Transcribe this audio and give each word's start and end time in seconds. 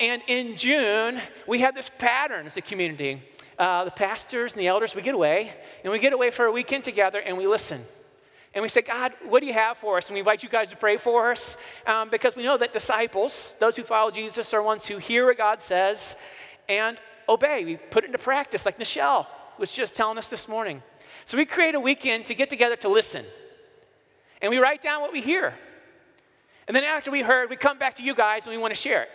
And 0.00 0.22
in 0.26 0.56
June, 0.56 1.20
we 1.46 1.60
have 1.60 1.74
this 1.74 1.90
pattern 1.98 2.46
as 2.46 2.56
a 2.56 2.62
community. 2.62 3.22
Uh, 3.58 3.84
the 3.84 3.90
pastors 3.90 4.52
and 4.52 4.60
the 4.60 4.66
elders, 4.66 4.94
we 4.94 5.02
get 5.02 5.14
away, 5.14 5.52
and 5.84 5.92
we 5.92 5.98
get 5.98 6.12
away 6.12 6.30
for 6.30 6.46
a 6.46 6.52
weekend 6.52 6.82
together 6.82 7.20
and 7.20 7.38
we 7.38 7.46
listen. 7.46 7.80
And 8.52 8.62
we 8.62 8.68
say, 8.68 8.82
God, 8.82 9.12
what 9.26 9.40
do 9.40 9.46
you 9.46 9.52
have 9.52 9.78
for 9.78 9.96
us? 9.96 10.08
And 10.08 10.14
we 10.14 10.20
invite 10.20 10.42
you 10.42 10.48
guys 10.48 10.68
to 10.70 10.76
pray 10.76 10.96
for 10.96 11.32
us 11.32 11.56
um, 11.86 12.08
because 12.08 12.36
we 12.36 12.44
know 12.44 12.56
that 12.56 12.72
disciples, 12.72 13.52
those 13.58 13.76
who 13.76 13.82
follow 13.82 14.10
Jesus, 14.10 14.54
are 14.54 14.62
ones 14.62 14.86
who 14.86 14.98
hear 14.98 15.26
what 15.26 15.36
God 15.36 15.60
says 15.60 16.16
and 16.68 16.96
obey. 17.28 17.64
We 17.64 17.76
put 17.76 18.04
it 18.04 18.08
into 18.08 18.18
practice, 18.18 18.64
like 18.64 18.78
Michelle 18.78 19.28
was 19.58 19.72
just 19.72 19.94
telling 19.94 20.18
us 20.18 20.28
this 20.28 20.48
morning. 20.48 20.82
So 21.24 21.36
we 21.36 21.44
create 21.44 21.74
a 21.74 21.80
weekend 21.80 22.26
to 22.26 22.34
get 22.34 22.50
together 22.50 22.76
to 22.76 22.88
listen. 22.88 23.24
And 24.40 24.50
we 24.50 24.58
write 24.58 24.82
down 24.82 25.00
what 25.00 25.12
we 25.12 25.20
hear. 25.20 25.54
And 26.68 26.76
then 26.76 26.84
after 26.84 27.10
we 27.10 27.22
heard, 27.22 27.50
we 27.50 27.56
come 27.56 27.78
back 27.78 27.94
to 27.94 28.02
you 28.02 28.14
guys 28.14 28.46
and 28.46 28.54
we 28.54 28.60
want 28.60 28.74
to 28.74 28.80
share 28.80 29.02
it. 29.02 29.10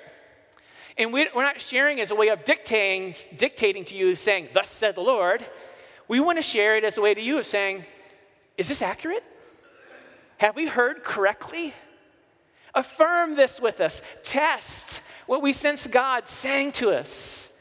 And 0.98 1.14
we, 1.14 1.28
are 1.28 1.44
not 1.44 1.62
sharing 1.62 2.00
as 2.00 2.12
a 2.12 2.16
way 2.16 2.30
of 2.30 2.44
dictating, 2.44 3.16
dictating 3.38 3.86
to 3.86 3.96
you, 3.96 4.16
saying, 4.16 4.50
Thus 4.54 4.70
said 4.70 4.96
the 4.96 5.02
Lord. 5.02 5.46
We 6.08 6.20
want 6.20 6.38
to 6.38 6.42
share 6.42 6.76
it 6.76 6.84
as 6.84 6.98
a 6.98 7.02
way 7.02 7.14
to 7.14 7.22
you 7.22 7.40
of 7.40 7.46
saying, 7.46 7.86
Is 8.58 8.68
this 8.68 8.82
accurate? 8.82 9.24
Have 10.38 10.56
we 10.56 10.68
heard 10.68 11.04
correctly? 11.04 11.74
Affirm 12.74 13.36
this 13.36 13.60
with 13.62 13.80
us. 13.82 14.02
Test 14.24 15.02
what 15.26 15.42
we 15.42 15.54
sense 15.54 15.86
God 15.88 16.28
saying 16.28 16.72
to 16.74 16.92
us 16.92 17.52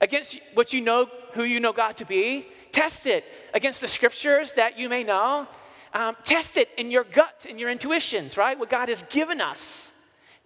against 0.00 0.38
what 0.54 0.72
you 0.72 0.80
know, 0.80 1.08
who 1.32 1.44
you 1.44 1.60
know 1.60 1.72
God 1.72 1.96
to 1.98 2.04
be. 2.04 2.46
Test 2.72 3.06
it 3.06 3.24
against 3.52 3.80
the 3.80 3.88
scriptures 3.88 4.52
that 4.52 4.78
you 4.78 4.88
may 4.88 5.04
know. 5.04 5.46
Um, 5.92 6.16
test 6.24 6.56
it 6.56 6.68
in 6.76 6.90
your 6.90 7.04
gut, 7.04 7.46
in 7.48 7.58
your 7.58 7.70
intuitions, 7.70 8.36
right? 8.36 8.58
What 8.58 8.68
God 8.68 8.88
has 8.88 9.04
given 9.04 9.40
us. 9.40 9.92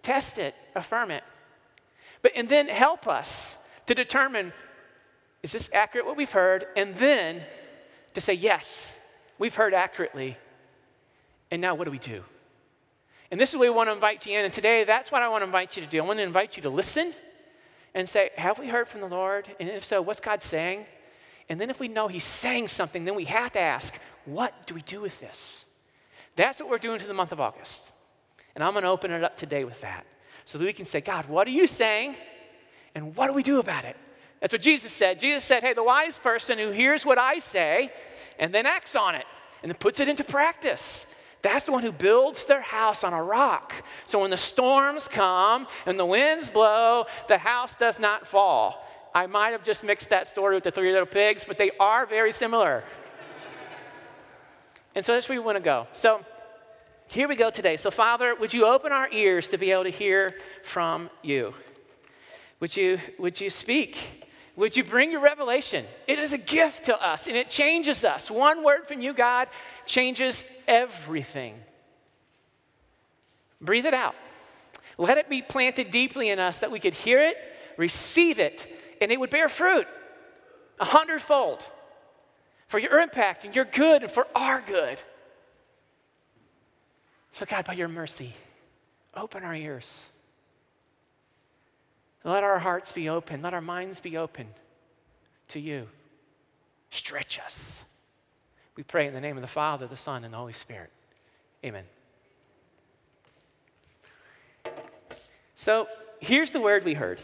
Test 0.03 0.37
it, 0.37 0.53
affirm 0.75 1.09
it. 1.09 1.23
But, 2.21 2.33
and 2.35 2.49
then 2.49 2.67
help 2.67 3.07
us 3.07 3.57
to 3.85 3.95
determine 3.95 4.53
is 5.41 5.51
this 5.51 5.69
accurate 5.73 6.05
what 6.05 6.17
we've 6.17 6.31
heard? 6.31 6.65
And 6.75 6.93
then 6.95 7.41
to 8.13 8.21
say, 8.21 8.33
yes, 8.33 8.99
we've 9.37 9.55
heard 9.55 9.73
accurately. 9.73 10.37
And 11.49 11.61
now 11.61 11.75
what 11.75 11.85
do 11.85 11.91
we 11.91 11.99
do? 11.99 12.23
And 13.31 13.39
this 13.39 13.51
is 13.51 13.55
what 13.55 13.63
we 13.63 13.69
want 13.69 13.89
to 13.89 13.93
invite 13.93 14.25
you 14.25 14.37
in. 14.37 14.45
And 14.45 14.53
today, 14.53 14.83
that's 14.83 15.11
what 15.11 15.21
I 15.21 15.29
want 15.29 15.41
to 15.41 15.45
invite 15.45 15.77
you 15.77 15.83
to 15.83 15.89
do. 15.89 15.99
I 15.99 16.05
want 16.05 16.19
to 16.19 16.23
invite 16.23 16.57
you 16.57 16.63
to 16.63 16.69
listen 16.69 17.13
and 17.93 18.09
say, 18.09 18.31
Have 18.37 18.59
we 18.59 18.67
heard 18.67 18.87
from 18.87 19.01
the 19.01 19.07
Lord? 19.07 19.47
And 19.59 19.69
if 19.69 19.85
so, 19.85 20.01
what's 20.01 20.19
God 20.19 20.43
saying? 20.43 20.85
And 21.47 21.59
then 21.59 21.69
if 21.69 21.79
we 21.79 21.87
know 21.87 22.07
He's 22.07 22.23
saying 22.23 22.67
something, 22.67 23.05
then 23.05 23.15
we 23.15 23.25
have 23.25 23.51
to 23.53 23.59
ask, 23.59 23.95
What 24.25 24.67
do 24.67 24.73
we 24.73 24.81
do 24.81 24.99
with 25.01 25.19
this? 25.19 25.65
That's 26.35 26.59
what 26.59 26.69
we're 26.69 26.77
doing 26.77 26.99
for 26.99 27.07
the 27.07 27.13
month 27.13 27.31
of 27.31 27.39
August. 27.39 27.91
And 28.55 28.63
I'm 28.63 28.73
going 28.73 28.83
to 28.83 28.89
open 28.89 29.11
it 29.11 29.23
up 29.23 29.37
today 29.37 29.63
with 29.63 29.79
that 29.81 30.05
so 30.49 30.57
that 30.57 30.65
we 30.65 30.73
can 30.73 30.87
say, 30.87 30.99
God, 30.99 31.27
what 31.27 31.47
are 31.47 31.51
you 31.51 31.67
saying? 31.67 32.15
And 32.95 33.15
what 33.15 33.27
do 33.27 33.33
we 33.33 33.43
do 33.43 33.59
about 33.59 33.85
it? 33.85 33.95
That's 34.39 34.51
what 34.51 34.63
Jesus 34.63 34.91
said. 34.91 35.19
Jesus 35.19 35.43
said, 35.43 35.61
Hey, 35.61 35.73
the 35.73 35.83
wise 35.83 36.17
person 36.17 36.57
who 36.57 36.71
hears 36.71 37.05
what 37.05 37.19
I 37.19 37.37
say 37.37 37.93
and 38.39 38.51
then 38.51 38.65
acts 38.65 38.95
on 38.95 39.13
it 39.13 39.25
and 39.61 39.69
then 39.69 39.77
puts 39.77 39.99
it 39.99 40.07
into 40.07 40.23
practice. 40.23 41.05
That's 41.43 41.67
the 41.67 41.71
one 41.71 41.83
who 41.83 41.91
builds 41.91 42.45
their 42.45 42.61
house 42.61 43.03
on 43.03 43.13
a 43.13 43.21
rock. 43.21 43.73
So 44.07 44.21
when 44.21 44.31
the 44.31 44.37
storms 44.37 45.07
come 45.07 45.67
and 45.85 45.99
the 45.99 46.05
winds 46.07 46.49
blow, 46.49 47.05
the 47.27 47.37
house 47.37 47.75
does 47.75 47.99
not 47.99 48.25
fall. 48.25 48.83
I 49.13 49.27
might 49.27 49.49
have 49.49 49.61
just 49.61 49.83
mixed 49.83 50.09
that 50.09 50.25
story 50.25 50.55
with 50.55 50.63
the 50.63 50.71
three 50.71 50.91
little 50.91 51.05
pigs, 51.05 51.45
but 51.45 51.59
they 51.59 51.69
are 51.79 52.07
very 52.07 52.31
similar. 52.31 52.83
and 54.95 55.05
so 55.05 55.13
that's 55.13 55.29
where 55.29 55.39
we 55.39 55.45
want 55.45 55.57
to 55.57 55.63
go. 55.63 55.85
So 55.93 56.25
here 57.09 57.27
we 57.27 57.35
go 57.35 57.49
today. 57.49 57.75
So, 57.75 57.89
Father, 57.89 58.35
would 58.35 58.53
you 58.53 58.67
open 58.67 58.91
our 58.91 59.09
ears 59.11 59.47
to 59.49 59.57
be 59.57 59.71
able 59.71 59.85
to 59.85 59.89
hear 59.89 60.37
from 60.63 61.09
you? 61.23 61.55
Would 62.59 62.77
you, 62.77 62.99
would 63.17 63.41
you 63.41 63.49
speak? 63.49 63.97
Would 64.55 64.77
you 64.77 64.83
bring 64.83 65.11
your 65.11 65.21
revelation? 65.21 65.85
It 66.07 66.19
is 66.19 66.33
a 66.33 66.37
gift 66.37 66.85
to 66.85 67.01
us 67.01 67.27
and 67.27 67.35
it 67.35 67.49
changes 67.49 68.03
us. 68.03 68.29
One 68.29 68.63
word 68.63 68.85
from 68.85 69.01
you, 69.01 69.13
God, 69.13 69.47
changes 69.87 70.43
everything. 70.67 71.55
Breathe 73.59 73.87
it 73.87 73.93
out. 73.95 74.15
Let 74.99 75.17
it 75.17 75.29
be 75.29 75.41
planted 75.41 75.89
deeply 75.89 76.29
in 76.29 76.37
us 76.37 76.59
that 76.59 76.71
we 76.71 76.79
could 76.79 76.93
hear 76.93 77.21
it, 77.21 77.37
receive 77.77 78.37
it, 78.37 78.67
and 79.01 79.11
it 79.11 79.19
would 79.19 79.29
bear 79.31 79.49
fruit 79.49 79.87
a 80.79 80.85
hundredfold 80.85 81.65
for 82.67 82.77
your 82.77 82.99
impact 82.99 83.45
and 83.45 83.55
your 83.55 83.65
good 83.65 84.03
and 84.03 84.11
for 84.11 84.27
our 84.35 84.61
good. 84.61 85.01
So, 87.39 87.45
God, 87.45 87.63
by 87.63 87.71
your 87.71 87.87
mercy, 87.87 88.33
open 89.15 89.45
our 89.45 89.55
ears. 89.55 90.09
Let 92.25 92.43
our 92.43 92.59
hearts 92.59 92.91
be 92.91 93.07
open. 93.07 93.41
Let 93.41 93.53
our 93.53 93.61
minds 93.61 94.01
be 94.01 94.17
open 94.17 94.45
to 95.47 95.61
you. 95.61 95.87
Stretch 96.89 97.39
us. 97.39 97.81
We 98.75 98.83
pray 98.83 99.07
in 99.07 99.13
the 99.13 99.21
name 99.21 99.37
of 99.37 99.41
the 99.41 99.47
Father, 99.47 99.87
the 99.87 99.95
Son, 99.95 100.25
and 100.25 100.33
the 100.33 100.37
Holy 100.37 100.51
Spirit. 100.51 100.89
Amen. 101.63 101.85
So 105.55 105.87
here's 106.19 106.51
the 106.51 106.59
word 106.59 106.83
we 106.83 106.93
heard. 106.93 107.21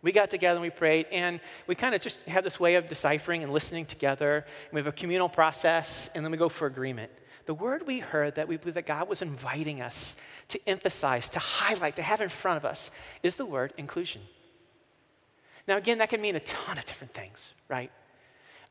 We 0.00 0.12
got 0.12 0.30
together 0.30 0.56
and 0.56 0.62
we 0.62 0.70
prayed, 0.70 1.04
and 1.12 1.38
we 1.66 1.74
kind 1.74 1.94
of 1.94 2.00
just 2.00 2.18
have 2.22 2.44
this 2.44 2.58
way 2.58 2.76
of 2.76 2.88
deciphering 2.88 3.42
and 3.42 3.52
listening 3.52 3.84
together. 3.84 4.46
we 4.72 4.80
have 4.80 4.86
a 4.86 4.92
communal 4.92 5.28
process, 5.28 6.08
and 6.14 6.24
then 6.24 6.32
we 6.32 6.38
go 6.38 6.48
for 6.48 6.66
agreement 6.66 7.10
the 7.46 7.54
word 7.54 7.86
we 7.86 7.98
heard 7.98 8.36
that 8.36 8.48
we 8.48 8.56
believe 8.56 8.74
that 8.74 8.86
God 8.86 9.08
was 9.08 9.22
inviting 9.22 9.80
us 9.80 10.16
to 10.48 10.68
emphasize, 10.68 11.28
to 11.30 11.38
highlight, 11.38 11.96
to 11.96 12.02
have 12.02 12.20
in 12.20 12.28
front 12.28 12.56
of 12.56 12.64
us 12.64 12.90
is 13.22 13.36
the 13.36 13.46
word 13.46 13.72
inclusion. 13.76 14.22
Now, 15.66 15.76
again, 15.76 15.98
that 15.98 16.10
can 16.10 16.20
mean 16.20 16.36
a 16.36 16.40
ton 16.40 16.78
of 16.78 16.84
different 16.84 17.14
things, 17.14 17.54
right? 17.68 17.90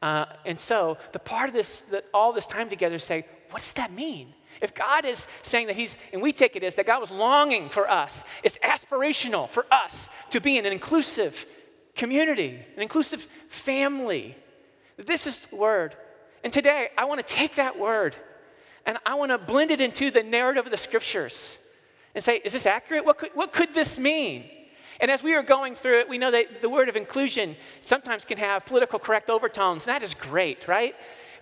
Uh, 0.01 0.25
and 0.45 0.59
so, 0.59 0.97
the 1.11 1.19
part 1.19 1.50
of 1.50 1.56
this, 1.56 1.81
that 1.81 2.06
all 2.13 2.34
this 2.34 2.45
time 2.45 2.69
together, 2.69 3.00
say, 3.00 3.25
what 3.51 3.61
does 3.61 3.73
that 3.73 3.91
mean? 3.91 4.34
If 4.61 4.73
God 4.73 5.05
is 5.05 5.28
saying 5.41 5.67
that 5.67 5.75
He's, 5.75 5.97
and 6.11 6.22
we 6.22 6.31
take 6.31 6.55
it 6.55 6.63
as 6.63 6.75
that 6.75 6.85
God 6.85 7.00
was 7.00 7.09
longing 7.09 7.69
for 7.69 7.90
us, 7.90 8.23
it's 8.44 8.57
aspirational 8.59 9.50
for 9.50 9.66
us 9.72 10.09
to 10.31 10.41
be 10.41 10.57
in 10.57 10.66
an 10.66 10.73
inclusive 10.73 11.45
community, 11.95 12.59
an 12.75 12.81
inclusive 12.81 13.23
family. 13.47 14.35
This 14.97 15.25
is 15.25 15.40
the 15.40 15.55
word. 15.55 15.95
And 16.44 16.51
today, 16.51 16.90
I 16.97 17.05
want 17.05 17.25
to 17.25 17.34
take 17.34 17.55
that 17.55 17.79
word 17.79 18.16
and 18.86 18.98
I 19.06 19.16
want 19.16 19.32
to 19.32 19.38
blend 19.38 19.72
it 19.72 19.82
into 19.82 20.12
the 20.12 20.24
narrative 20.24 20.66
of 20.66 20.72
the 20.72 20.78
scriptures 20.78 21.58
and 22.16 22.24
say, 22.24 22.38
is 22.44 22.54
this 22.54 22.66
accurate? 22.66 23.06
What 23.06 23.18
could, 23.18 23.32
what 23.34 23.54
could 23.54 23.74
this 23.74 23.98
mean? 23.98 24.46
And 25.00 25.10
as 25.10 25.24
we 25.24 25.34
are 25.36 25.44
going 25.44 25.76
through 25.76 26.00
it, 26.00 26.10
we 26.10 26.18
know 26.18 26.32
that 26.32 26.62
the 26.62 26.70
word 26.70 26.90
of 26.90 26.96
inclusion 26.96 27.56
sometimes 27.82 28.26
can 28.26 28.38
have 28.38 28.66
political 28.66 29.00
correct 29.00 29.30
overtones. 29.30 29.88
And 29.88 29.96
that 29.96 30.04
is 30.04 30.14
great, 30.14 30.68
right? 30.68 30.96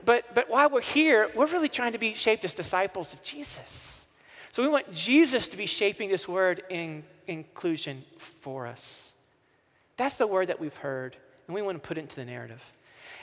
But, 0.06 0.34
but 0.34 0.50
while 0.50 0.70
we're 0.70 0.82
here, 0.82 1.30
we're 1.36 1.48
really 1.48 1.68
trying 1.68 1.92
to 1.92 1.98
be 1.98 2.14
shaped 2.14 2.46
as 2.46 2.54
disciples 2.54 3.14
of 3.14 3.22
Jesus. 3.22 4.04
So 4.52 4.64
we 4.64 4.70
want 4.70 4.94
Jesus 4.94 5.48
to 5.50 5.58
be 5.58 5.66
shaping 5.66 6.10
this 6.10 6.28
word 6.28 6.64
in 6.70 7.04
inclusion 7.28 8.04
for 8.18 8.68
us. 8.68 9.12
That's 9.98 10.18
the 10.18 10.28
word 10.28 10.48
that 10.48 10.60
we've 10.60 10.76
heard, 10.78 11.16
and 11.48 11.56
we 11.56 11.62
want 11.62 11.82
to 11.82 11.88
put 11.88 11.98
it 11.98 12.02
into 12.02 12.16
the 12.16 12.26
narrative. 12.26 12.62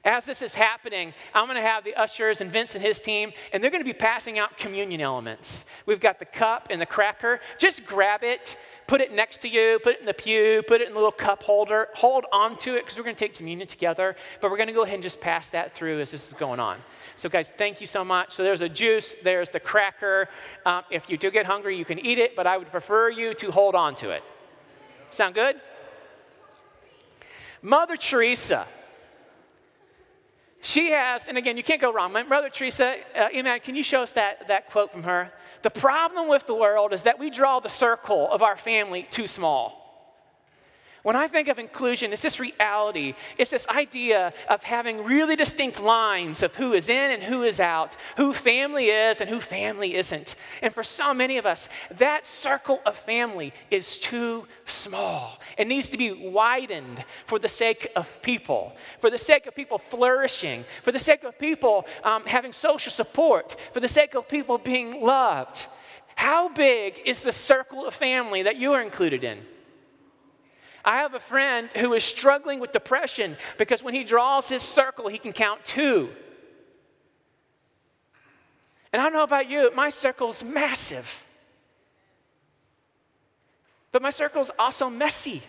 As 0.09 0.25
this 0.25 0.41
is 0.41 0.55
happening, 0.55 1.13
I'm 1.35 1.45
going 1.45 1.57
to 1.57 1.69
have 1.69 1.85
the 1.85 1.95
ushers 1.95 2.41
and 2.41 2.51
Vince 2.51 2.75
and 2.75 2.83
his 2.83 2.99
team, 2.99 3.31
and 3.53 3.63
they're 3.63 3.71
going 3.71 3.83
to 3.83 3.89
be 3.89 3.93
passing 3.93 4.39
out 4.39 4.57
communion 4.57 5.03
elements. 5.03 5.67
We've 5.85 6.01
got 6.01 6.19
the 6.19 6.25
cup 6.25 6.69
and 6.71 6.81
the 6.81 6.87
cracker. 6.87 7.41
Just 7.59 7.85
grab 7.85 8.25
it, 8.25 8.57
put 8.87 9.03
it 9.03 9.13
next 9.13 9.43
to 9.43 9.49
you, 9.49 9.79
put 9.83 9.97
it 9.97 10.01
in 10.01 10.07
the 10.07 10.15
pew, 10.15 10.63
put 10.67 10.81
it 10.81 10.89
in 10.89 10.95
the 10.95 10.99
little 10.99 11.13
cup 11.13 11.43
holder, 11.43 11.89
hold 11.95 12.25
on 12.33 12.57
to 12.57 12.75
it 12.77 12.87
because 12.87 12.97
we're 12.97 13.05
going 13.05 13.17
to 13.17 13.23
take 13.23 13.35
communion 13.35 13.69
together. 13.69 14.17
But 14.41 14.51
we're 14.51 14.57
going 14.57 14.69
to 14.69 14.73
go 14.73 14.83
ahead 14.83 14.95
and 14.95 15.03
just 15.03 15.21
pass 15.21 15.51
that 15.51 15.75
through 15.75 16.01
as 16.01 16.11
this 16.11 16.27
is 16.27 16.33
going 16.33 16.59
on. 16.59 16.79
So, 17.17 17.29
guys, 17.29 17.51
thank 17.51 17.83
you 17.83 17.87
so 17.87 18.03
much. 18.03 18.33
So, 18.33 18.43
there's 18.43 18.63
a 18.63 18.69
juice, 18.69 19.15
there's 19.23 19.51
the 19.51 19.61
cracker. 19.61 20.31
Um, 20.65 20.85
if 20.91 21.11
you 21.11 21.19
do 21.19 21.31
get 21.31 21.45
hungry, 21.45 21.77
you 21.77 21.85
can 21.85 21.99
eat 21.99 22.17
it, 22.17 22.35
but 22.35 22.47
I 22.47 22.57
would 22.57 22.73
prefer 22.73 23.11
you 23.11 23.35
to 23.35 23.51
hold 23.51 23.75
on 23.75 23.95
to 23.97 24.09
it. 24.09 24.23
Sound 25.11 25.35
good? 25.35 25.57
Mother 27.61 27.97
Teresa 27.97 28.67
she 30.61 30.91
has, 30.91 31.29
and 31.29 31.39
again, 31.39 31.57
you 31.57 31.63
can't 31.63 31.81
go 31.81 31.93
wrong. 31.93 32.13
My 32.13 32.23
brother 32.23 32.49
Teresa, 32.49 32.97
uh, 33.17 33.29
Iman, 33.35 33.61
can 33.61 33.77
you 33.77 33.85
show 33.85 34.03
us 34.03 34.13
that, 34.13 34.49
that 34.49 34.71
quote 34.71 34.91
from 34.91 35.05
her? 35.05 35.33
The 35.63 35.71
problem 35.71 36.29
with 36.29 36.47
the 36.47 36.55
world 36.55 36.93
is 36.93 37.05
that 37.05 37.19
we 37.19 37.31
draw 37.31 37.61
the 37.61 37.69
circle 37.69 38.31
of 38.31 38.43
our 38.43 38.57
family 38.57 39.07
too 39.11 39.27
small. 39.27 39.88
When 41.03 41.15
I 41.15 41.29
think 41.29 41.49
of 41.49 41.59
inclusion, 41.59 42.13
it's 42.13 42.23
this 42.23 42.41
reality. 42.41 43.15
It's 43.37 43.51
this 43.51 43.67
idea 43.69 44.33
of 44.49 44.65
having 44.65 45.05
really 45.05 45.37
distinct 45.37 45.81
lines 45.81 46.43
of 46.43 46.57
who 46.57 46.73
is 46.73 46.89
in 46.89 47.13
and 47.13 47.23
who 47.23 47.45
is 47.45 47.61
out, 47.61 47.97
who 48.17 48.33
family 48.33 48.87
is 48.87 49.21
and 49.21 49.31
who 49.31 49.41
family 49.41 49.95
isn't. 49.95 50.35
And 50.61 50.75
for 50.75 50.83
so 50.83 51.15
many 51.15 51.39
of 51.39 51.47
us, 51.47 51.69
that 51.93 52.27
circle 52.27 52.81
of 52.85 52.97
family 52.97 53.53
is 53.71 53.99
too 53.99 54.47
small. 54.67 55.39
It 55.57 55.69
needs 55.69 55.89
to 55.91 55.97
be 55.97 56.11
widened 56.13 57.05
for 57.27 57.39
the 57.39 57.49
sake 57.49 57.91
of 57.95 58.21
people, 58.23 58.77
for 58.99 59.09
the 59.09 59.19
sake 59.19 59.47
of 59.47 59.55
people 59.55 59.79
flourishing, 59.79 60.65
for 60.83 60.91
the 60.91 60.99
sake 60.99 61.23
of 61.23 61.39
people 61.39 61.87
um, 62.03 62.25
having 62.27 62.53
social 62.53 62.91
support, 62.91 63.59
for 63.73 63.79
the 63.81 63.89
sake 63.89 64.15
of 64.15 64.29
people 64.29 64.59
being 64.59 65.01
loved. 65.01 65.67
How 66.17 66.49
big 66.49 67.01
is 67.05 67.23
the 67.23 67.31
circle 67.31 67.87
of 67.87 67.95
family 67.95 68.43
that 68.43 68.57
you 68.57 68.73
are 68.73 68.83
included 68.83 69.23
in? 69.23 69.39
I 70.89 71.03
have 71.03 71.13
a 71.13 71.21
friend 71.21 71.69
who 71.77 71.93
is 71.93 72.03
struggling 72.03 72.61
with 72.61 72.73
depression 72.73 73.37
because 73.59 73.83
when 73.83 73.93
he 73.93 74.05
draws 74.05 74.49
his 74.49 74.63
circle, 74.63 75.07
he 75.07 75.19
can 75.19 75.35
count 75.35 75.63
two. 75.63 76.09
And 78.91 79.03
I 79.03 79.05
don't 79.05 79.13
know 79.13 79.23
about 79.23 79.51
you, 79.51 79.71
my 79.75 79.91
circle's 79.91 80.43
massive. 80.43 81.27
But 83.93 84.01
my 84.01 84.09
circle's 84.09 84.51
also 84.59 84.89
messy. 84.89 85.43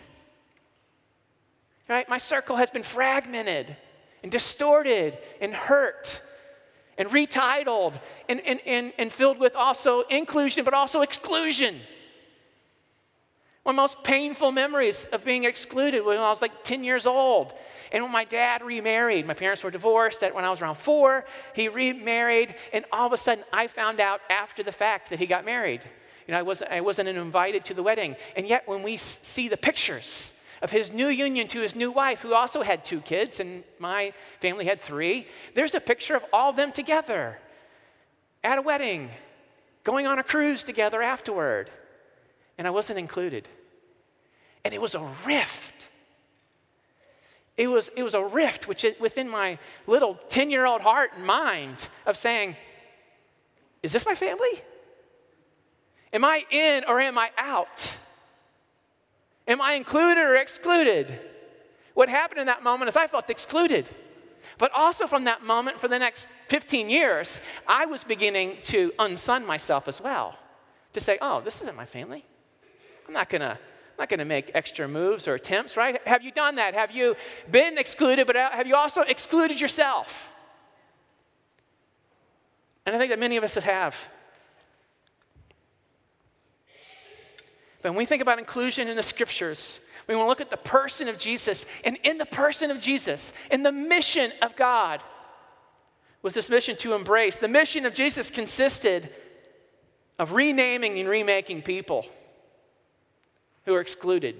Right? 1.88 2.06
My 2.06 2.18
circle 2.18 2.56
has 2.56 2.70
been 2.70 2.82
fragmented 2.82 3.74
and 4.22 4.30
distorted 4.30 5.16
and 5.40 5.54
hurt 5.54 6.20
and 6.98 7.08
retitled 7.08 7.98
and, 8.28 8.42
and, 8.46 8.60
and, 8.66 8.92
and 8.98 9.10
filled 9.10 9.38
with 9.38 9.56
also 9.56 10.02
inclusion, 10.02 10.66
but 10.66 10.74
also 10.74 11.00
exclusion. 11.00 11.76
One 13.62 13.74
of 13.74 13.76
the 13.76 13.82
most 13.82 14.04
painful 14.04 14.52
memories 14.52 15.06
of 15.12 15.24
being 15.24 15.44
excluded 15.44 16.04
when 16.04 16.16
I 16.16 16.30
was 16.30 16.40
like 16.40 16.64
10 16.64 16.82
years 16.82 17.04
old. 17.04 17.52
And 17.92 18.02
when 18.02 18.12
my 18.12 18.24
dad 18.24 18.62
remarried, 18.62 19.26
my 19.26 19.34
parents 19.34 19.62
were 19.62 19.70
divorced 19.70 20.22
when 20.22 20.44
I 20.44 20.50
was 20.50 20.62
around 20.62 20.76
four. 20.76 21.26
He 21.54 21.68
remarried, 21.68 22.54
and 22.72 22.84
all 22.90 23.06
of 23.06 23.12
a 23.12 23.18
sudden 23.18 23.44
I 23.52 23.66
found 23.66 24.00
out 24.00 24.22
after 24.30 24.62
the 24.62 24.72
fact 24.72 25.10
that 25.10 25.18
he 25.18 25.26
got 25.26 25.44
married. 25.44 25.82
You 26.26 26.32
know, 26.32 26.38
I 26.38 26.42
wasn't, 26.42 26.70
I 26.70 26.80
wasn't 26.80 27.08
invited 27.08 27.64
to 27.66 27.74
the 27.74 27.82
wedding. 27.82 28.16
And 28.36 28.46
yet, 28.46 28.66
when 28.66 28.82
we 28.82 28.96
see 28.96 29.48
the 29.48 29.56
pictures 29.56 30.32
of 30.62 30.70
his 30.70 30.92
new 30.92 31.08
union 31.08 31.48
to 31.48 31.60
his 31.60 31.74
new 31.74 31.90
wife, 31.90 32.20
who 32.20 32.34
also 32.34 32.62
had 32.62 32.84
two 32.84 33.00
kids, 33.00 33.40
and 33.40 33.64
my 33.78 34.12
family 34.40 34.66
had 34.66 34.80
three. 34.80 35.26
There's 35.54 35.74
a 35.74 35.80
picture 35.80 36.14
of 36.14 36.24
all 36.32 36.52
them 36.52 36.70
together 36.70 37.38
at 38.44 38.58
a 38.58 38.62
wedding, 38.62 39.10
going 39.84 40.06
on 40.06 40.18
a 40.18 40.22
cruise 40.22 40.62
together 40.62 41.02
afterward. 41.02 41.70
And 42.60 42.66
I 42.66 42.70
wasn't 42.72 42.98
included. 42.98 43.48
And 44.66 44.74
it 44.74 44.82
was 44.82 44.94
a 44.94 45.08
rift. 45.24 45.88
It 47.56 47.68
was, 47.68 47.88
it 47.96 48.02
was 48.02 48.12
a 48.12 48.22
rift 48.22 48.68
which 48.68 48.84
within 49.00 49.30
my 49.30 49.58
little 49.86 50.20
10 50.28 50.50
year 50.50 50.66
old 50.66 50.82
heart 50.82 51.12
and 51.16 51.24
mind 51.24 51.88
of 52.04 52.18
saying, 52.18 52.56
Is 53.82 53.94
this 53.94 54.04
my 54.04 54.14
family? 54.14 54.60
Am 56.12 56.22
I 56.22 56.44
in 56.50 56.84
or 56.86 57.00
am 57.00 57.16
I 57.16 57.30
out? 57.38 57.96
Am 59.48 59.62
I 59.62 59.72
included 59.72 60.20
or 60.20 60.36
excluded? 60.36 61.18
What 61.94 62.10
happened 62.10 62.40
in 62.40 62.46
that 62.48 62.62
moment 62.62 62.90
is 62.90 62.96
I 62.96 63.06
felt 63.06 63.30
excluded. 63.30 63.88
But 64.58 64.70
also 64.76 65.06
from 65.06 65.24
that 65.24 65.42
moment, 65.42 65.80
for 65.80 65.88
the 65.88 65.98
next 65.98 66.28
15 66.48 66.90
years, 66.90 67.40
I 67.66 67.86
was 67.86 68.04
beginning 68.04 68.58
to 68.64 68.92
unson 68.98 69.46
myself 69.46 69.88
as 69.88 69.98
well. 69.98 70.36
To 70.92 71.00
say, 71.00 71.16
oh, 71.22 71.40
this 71.40 71.62
isn't 71.62 71.74
my 71.74 71.86
family. 71.86 72.26
I'm 73.10 73.14
not 73.14 73.28
gonna, 73.28 73.58
I'm 73.58 73.98
not 73.98 74.08
gonna 74.08 74.24
make 74.24 74.52
extra 74.54 74.86
moves 74.86 75.26
or 75.26 75.34
attempts, 75.34 75.76
right? 75.76 76.00
Have 76.06 76.22
you 76.22 76.30
done 76.30 76.54
that? 76.54 76.74
Have 76.74 76.92
you 76.92 77.16
been 77.50 77.76
excluded, 77.76 78.24
but 78.24 78.36
have 78.36 78.68
you 78.68 78.76
also 78.76 79.00
excluded 79.00 79.60
yourself? 79.60 80.32
And 82.86 82.94
I 82.94 83.00
think 83.00 83.10
that 83.10 83.18
many 83.18 83.36
of 83.36 83.42
us 83.42 83.54
have. 83.54 83.96
But 87.82 87.90
when 87.90 87.98
we 87.98 88.04
think 88.04 88.22
about 88.22 88.38
inclusion 88.38 88.86
in 88.86 88.94
the 88.94 89.02
scriptures, 89.02 89.84
we 90.06 90.14
want 90.14 90.26
to 90.26 90.28
look 90.28 90.40
at 90.40 90.52
the 90.52 90.56
person 90.56 91.08
of 91.08 91.18
Jesus. 91.18 91.66
And 91.84 91.98
in 92.04 92.16
the 92.16 92.26
person 92.26 92.70
of 92.70 92.78
Jesus, 92.78 93.32
in 93.50 93.64
the 93.64 93.72
mission 93.72 94.30
of 94.40 94.54
God, 94.54 95.02
was 96.22 96.34
this 96.34 96.48
mission 96.48 96.76
to 96.76 96.94
embrace. 96.94 97.38
The 97.38 97.48
mission 97.48 97.86
of 97.86 97.92
Jesus 97.92 98.30
consisted 98.30 99.10
of 100.16 100.30
renaming 100.30 100.96
and 101.00 101.08
remaking 101.08 101.62
people 101.62 102.06
who 103.64 103.74
are 103.74 103.80
excluded 103.80 104.36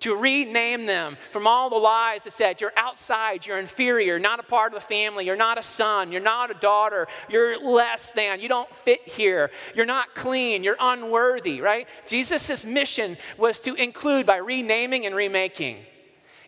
to 0.00 0.14
rename 0.14 0.86
them 0.86 1.16
from 1.32 1.46
all 1.46 1.70
the 1.70 1.76
lies 1.76 2.24
that 2.24 2.32
said 2.32 2.60
you're 2.60 2.72
outside, 2.76 3.44
you're 3.46 3.58
inferior, 3.58 4.18
not 4.18 4.38
a 4.38 4.44
part 4.44 4.72
of 4.72 4.80
the 4.80 4.86
family, 4.86 5.26
you're 5.26 5.36
not 5.36 5.58
a 5.58 5.62
son, 5.62 6.12
you're 6.12 6.20
not 6.20 6.50
a 6.50 6.54
daughter, 6.54 7.08
you're 7.28 7.58
less 7.58 8.12
than, 8.12 8.40
you 8.40 8.48
don't 8.48 8.72
fit 8.74 9.06
here, 9.08 9.50
you're 9.74 9.86
not 9.86 10.14
clean, 10.14 10.62
you're 10.62 10.76
unworthy, 10.78 11.60
right? 11.60 11.88
Jesus' 12.06 12.64
mission 12.64 13.16
was 13.36 13.58
to 13.60 13.74
include 13.74 14.24
by 14.24 14.36
renaming 14.36 15.04
and 15.04 15.14
remaking. 15.14 15.78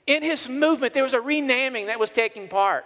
In 0.07 0.23
his 0.23 0.49
movement, 0.49 0.95
there 0.95 1.03
was 1.03 1.15
a 1.15 1.21
renaming 1.21 1.87
that 1.87 1.99
was 1.99 2.11
taking 2.11 2.49
part. 2.49 2.85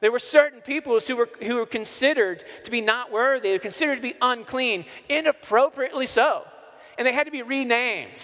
There 0.00 0.12
were 0.12 0.18
certain 0.18 0.60
people 0.60 0.98
who 0.98 1.16
were, 1.16 1.28
who 1.42 1.56
were 1.56 1.66
considered 1.66 2.44
to 2.64 2.70
be 2.70 2.80
not 2.80 3.12
worthy, 3.12 3.56
considered 3.58 3.96
to 3.96 4.02
be 4.02 4.14
unclean, 4.20 4.84
inappropriately 5.08 6.06
so. 6.06 6.44
And 6.98 7.06
they 7.06 7.12
had 7.12 7.24
to 7.24 7.30
be 7.30 7.42
renamed. 7.42 8.22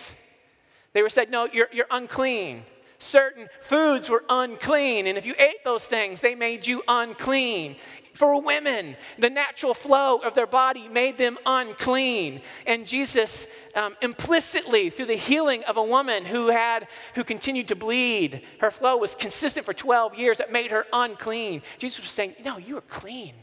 They 0.92 1.02
were 1.02 1.08
said, 1.08 1.30
no, 1.30 1.48
you're, 1.52 1.68
you're 1.72 1.86
unclean. 1.90 2.64
Certain 2.98 3.48
foods 3.60 4.10
were 4.10 4.24
unclean, 4.28 5.06
and 5.06 5.16
if 5.16 5.24
you 5.24 5.34
ate 5.38 5.62
those 5.64 5.84
things, 5.84 6.20
they 6.20 6.34
made 6.34 6.66
you 6.66 6.82
unclean. 6.88 7.76
For 8.12 8.42
women, 8.42 8.96
the 9.16 9.30
natural 9.30 9.74
flow 9.74 10.16
of 10.16 10.34
their 10.34 10.48
body 10.48 10.88
made 10.88 11.16
them 11.18 11.38
unclean. 11.46 12.40
And 12.66 12.84
Jesus, 12.84 13.46
um, 13.76 13.94
implicitly, 14.02 14.90
through 14.90 15.06
the 15.06 15.14
healing 15.14 15.62
of 15.64 15.76
a 15.76 15.82
woman 15.84 16.24
who 16.24 16.48
had, 16.48 16.88
who 17.14 17.22
continued 17.22 17.68
to 17.68 17.76
bleed, 17.76 18.42
her 18.58 18.72
flow 18.72 18.96
was 18.96 19.14
consistent 19.14 19.64
for 19.64 19.72
12 19.72 20.16
years, 20.16 20.38
that 20.38 20.50
made 20.50 20.72
her 20.72 20.84
unclean. 20.92 21.62
Jesus 21.78 22.00
was 22.00 22.10
saying, 22.10 22.34
No, 22.44 22.58
you 22.58 22.76
are 22.76 22.82
clean, 22.82 23.34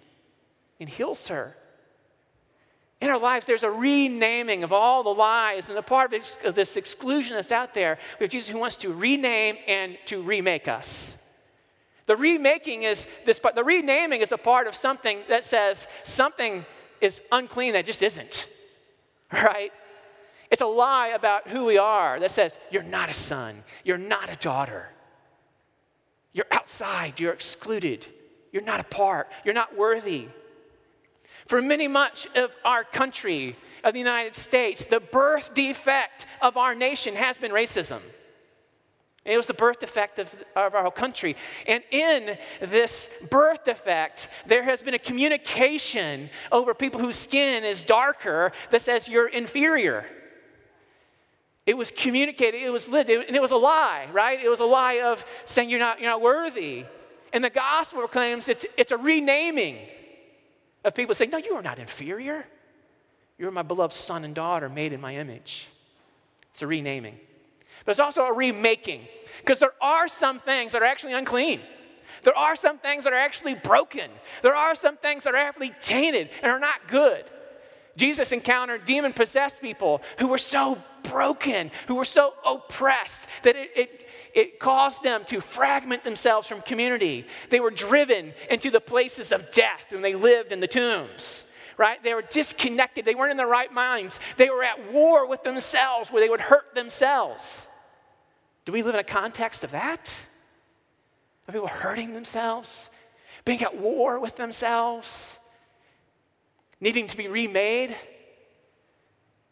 and 0.82 0.90
heals 0.90 1.30
her. 1.30 1.56
In 3.06 3.12
our 3.12 3.20
lives, 3.20 3.46
there's 3.46 3.62
a 3.62 3.70
renaming 3.70 4.64
of 4.64 4.74
all 4.74 5.04
the 5.04 5.14
lies, 5.14 5.70
and 5.70 5.78
a 5.78 5.84
part 5.84 6.12
of 6.44 6.56
this 6.56 6.76
exclusion 6.76 7.36
that's 7.36 7.52
out 7.52 7.76
there. 7.76 8.00
We 8.20 8.24
have 8.24 8.32
Jesus 8.32 8.50
who 8.50 8.58
wants 8.58 8.78
to 8.78 8.92
rename 8.92 9.58
and 9.68 9.96
to 10.06 10.24
remake 10.24 10.68
us. 10.68 11.16
The 12.08 12.16
remaking 12.16 12.82
is 12.82 13.06
this 13.24 13.38
part, 13.38 13.54
the 13.54 13.64
renaming 13.64 14.22
is 14.22 14.32
a 14.32 14.40
part 14.40 14.66
of 14.66 14.74
something 14.74 15.20
that 15.30 15.46
says 15.46 15.86
something 16.04 16.66
is 17.00 17.22
unclean 17.32 17.74
that 17.74 17.86
just 17.86 18.02
isn't, 18.02 18.48
right? 19.32 19.72
It's 20.50 20.64
a 20.64 20.66
lie 20.66 21.10
about 21.10 21.48
who 21.48 21.66
we 21.66 21.78
are 21.78 22.20
that 22.20 22.32
says, 22.32 22.58
you're 22.72 22.82
not 22.82 23.10
a 23.10 23.14
son, 23.14 23.64
you're 23.84 24.00
not 24.00 24.34
a 24.34 24.36
daughter, 24.38 24.90
you're 26.34 26.48
outside, 26.50 27.20
you're 27.20 27.34
excluded, 27.34 28.04
you're 28.52 28.64
not 28.64 28.80
a 28.80 28.84
part, 28.84 29.32
you're 29.44 29.54
not 29.54 29.78
worthy. 29.78 30.28
For 31.46 31.62
many 31.62 31.88
much 31.88 32.28
of 32.36 32.56
our 32.64 32.84
country, 32.84 33.56
of 33.86 33.94
the 33.94 34.00
United 34.00 34.36
States, 34.36 34.86
the 34.86 35.00
birth 35.00 35.54
defect 35.54 36.26
of 36.42 36.58
our 36.58 36.74
nation 36.76 37.16
has 37.16 37.38
been 37.38 37.52
racism. 37.52 38.02
It 39.24 39.38
was 39.38 39.46
the 39.46 39.54
birth 39.54 39.80
defect 39.80 40.20
of, 40.20 40.36
of 40.56 40.76
our 40.76 40.92
country. 40.92 41.36
And 41.68 41.84
in 41.92 42.38
this 42.60 43.10
birth 43.30 43.64
defect, 43.66 44.28
there 44.46 44.64
has 44.64 44.82
been 44.82 44.96
a 44.96 45.00
communication 45.00 46.30
over 46.52 46.74
people 46.74 47.00
whose 47.00 47.16
skin 47.16 47.64
is 47.64 47.84
darker 47.84 48.52
that 48.72 48.82
says 48.82 49.08
you're 49.08 49.28
inferior. 49.28 50.06
It 51.66 51.78
was 51.78 51.90
communicated, 51.90 52.62
it 52.62 52.72
was 52.72 52.88
lived, 52.88 53.10
and 53.10 53.36
it 53.36 53.42
was 53.42 53.52
a 53.52 53.58
lie, 53.58 54.08
right? 54.12 54.44
It 54.44 54.50
was 54.50 54.60
a 54.60 54.66
lie 54.66 55.02
of 55.02 55.26
saying 55.46 55.70
you're 55.70 55.80
not, 55.80 56.00
you're 56.00 56.12
not 56.12 56.22
worthy. 56.22 56.86
And 57.34 57.44
the 57.44 57.50
gospel 57.50 58.00
proclaims 58.00 58.48
it's, 58.48 58.66
it's 58.78 58.92
a 58.92 58.98
renaming 58.98 59.78
of 60.86 60.96
people 60.96 61.16
saying, 61.16 61.32
No, 61.32 61.38
you 61.38 61.56
are 61.56 61.62
not 61.62 61.80
inferior. 61.80 62.46
You're 63.38 63.52
my 63.52 63.64
beloved 63.64 63.94
son 63.94 64.24
and 64.24 64.34
daughter 64.34 64.70
made 64.70 64.94
in 64.94 65.02
my 65.02 65.18
image. 65.18 65.68
It's 66.52 66.62
a 66.62 66.68
renaming. 66.68 67.20
But 67.84 67.92
it's 67.92 68.00
also 68.00 68.26
a 68.26 68.34
remaking 68.34 69.06
because 69.40 69.60
there 69.60 69.74
are 69.82 70.08
some 70.08 70.40
things 70.40 70.72
that 70.72 70.82
are 70.82 70.86
actually 70.86 71.14
unclean. 71.14 71.60
There 72.24 72.38
are 72.38 72.56
some 72.56 72.78
things 72.78 73.04
that 73.04 73.14
are 73.14 73.18
actually 73.18 73.56
broken. 73.56 74.10
There 74.42 74.56
are 74.56 74.74
some 74.74 74.96
things 74.96 75.26
that 75.26 75.34
are 75.34 75.38
actually 75.38 75.74
tainted 75.82 76.30
and 76.42 76.52
are 76.52 76.60
not 76.60 76.88
good. 76.88 77.26
Jesus 77.98 78.32
encountered 78.32 78.86
demon 78.86 79.14
possessed 79.14 79.62
people 79.62 80.02
who 80.20 80.28
were 80.28 80.38
so 80.38 80.82
broken, 81.10 81.72
who 81.88 81.96
were 81.96 82.06
so 82.06 82.34
oppressed 82.46 83.28
that 83.44 83.56
it, 83.56 83.72
it, 83.76 84.10
it 84.34 84.60
caused 84.60 85.04
them 85.04 85.24
to 85.26 85.42
fragment 85.42 86.04
themselves 86.04 86.48
from 86.48 86.62
community. 86.62 87.26
They 87.50 87.60
were 87.60 87.72
driven 87.72 88.34
into 88.50 88.70
the 88.70 88.82
places 88.82 89.32
of 89.32 89.52
death 89.52 89.92
and 89.92 90.04
they 90.04 90.16
lived 90.16 90.52
in 90.52 90.60
the 90.60 90.68
tombs. 90.68 91.50
Right? 91.78 92.02
They 92.02 92.14
were 92.14 92.22
disconnected. 92.22 93.04
They 93.04 93.16
weren't 93.16 93.32
in 93.32 93.38
their 93.38 93.48
right 93.48 93.72
minds. 93.72 94.20
They 94.38 94.50
were 94.50 94.64
at 94.64 94.94
war 94.94 95.28
with 95.28 95.44
themselves 95.44 96.10
where 96.10 96.22
they 96.22 96.30
would 96.30 96.40
hurt 96.40 96.74
themselves. 96.74 97.68
Do 98.64 98.72
we 98.72 98.82
live 98.82 98.96
in 98.96 99.00
a 99.00 99.04
context 99.04 99.64
of 99.64 99.72
that? 99.72 100.18
Of 101.48 101.54
people 101.54 101.68
hurting 101.68 102.14
themselves, 102.14 102.90
being 103.44 103.62
at 103.62 103.78
war 103.78 104.20
with 104.20 104.36
themselves, 104.36 105.38
needing 106.82 107.08
to 107.08 107.18
be 107.18 107.28
remade? 107.28 107.96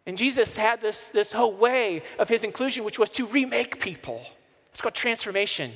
And 0.05 0.17
Jesus 0.17 0.57
had 0.57 0.81
this, 0.81 1.07
this 1.07 1.31
whole 1.31 1.53
way 1.53 2.03
of 2.19 2.27
his 2.27 2.43
inclusion, 2.43 2.83
which 2.83 2.99
was 2.99 3.09
to 3.11 3.25
remake 3.25 3.79
people. 3.79 4.21
It's 4.71 4.81
called 4.81 4.95
transformation, 4.95 5.71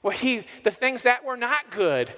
where 0.00 0.14
he, 0.14 0.44
the 0.64 0.70
things 0.70 1.02
that 1.02 1.24
were 1.24 1.36
not 1.36 1.70
good, 1.70 2.12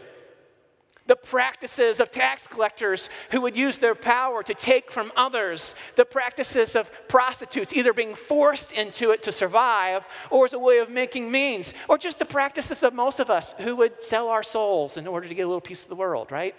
the 1.07 1.17
practices 1.17 2.01
of 2.01 2.11
tax 2.11 2.47
collectors 2.47 3.09
who 3.31 3.41
would 3.41 3.57
use 3.57 3.79
their 3.79 3.95
power 3.95 4.43
to 4.43 4.55
take 4.55 4.93
from 4.93 5.11
others, 5.17 5.75
the 5.97 6.05
practices 6.05 6.77
of 6.77 6.91
prostitutes, 7.09 7.75
either 7.75 7.93
being 7.93 8.15
forced 8.15 8.73
into 8.73 9.11
it 9.11 9.23
to 9.23 9.33
survive 9.33 10.07
or 10.31 10.45
as 10.45 10.53
a 10.53 10.59
way 10.59 10.79
of 10.79 10.91
making 10.91 11.33
means, 11.33 11.73
or 11.89 11.99
just 11.99 12.19
the 12.19 12.27
practices 12.27 12.83
of 12.83 12.93
most 12.95 13.21
of 13.21 13.31
us 13.31 13.55
who 13.59 13.75
would 13.77 14.03
sell 14.03 14.29
our 14.29 14.43
souls 14.43 14.99
in 14.99 15.07
order 15.07 15.27
to 15.27 15.35
get 15.35 15.43
a 15.43 15.47
little 15.49 15.61
piece 15.63 15.83
of 15.83 15.89
the 15.89 15.97
world, 15.97 16.31
right? 16.31 16.55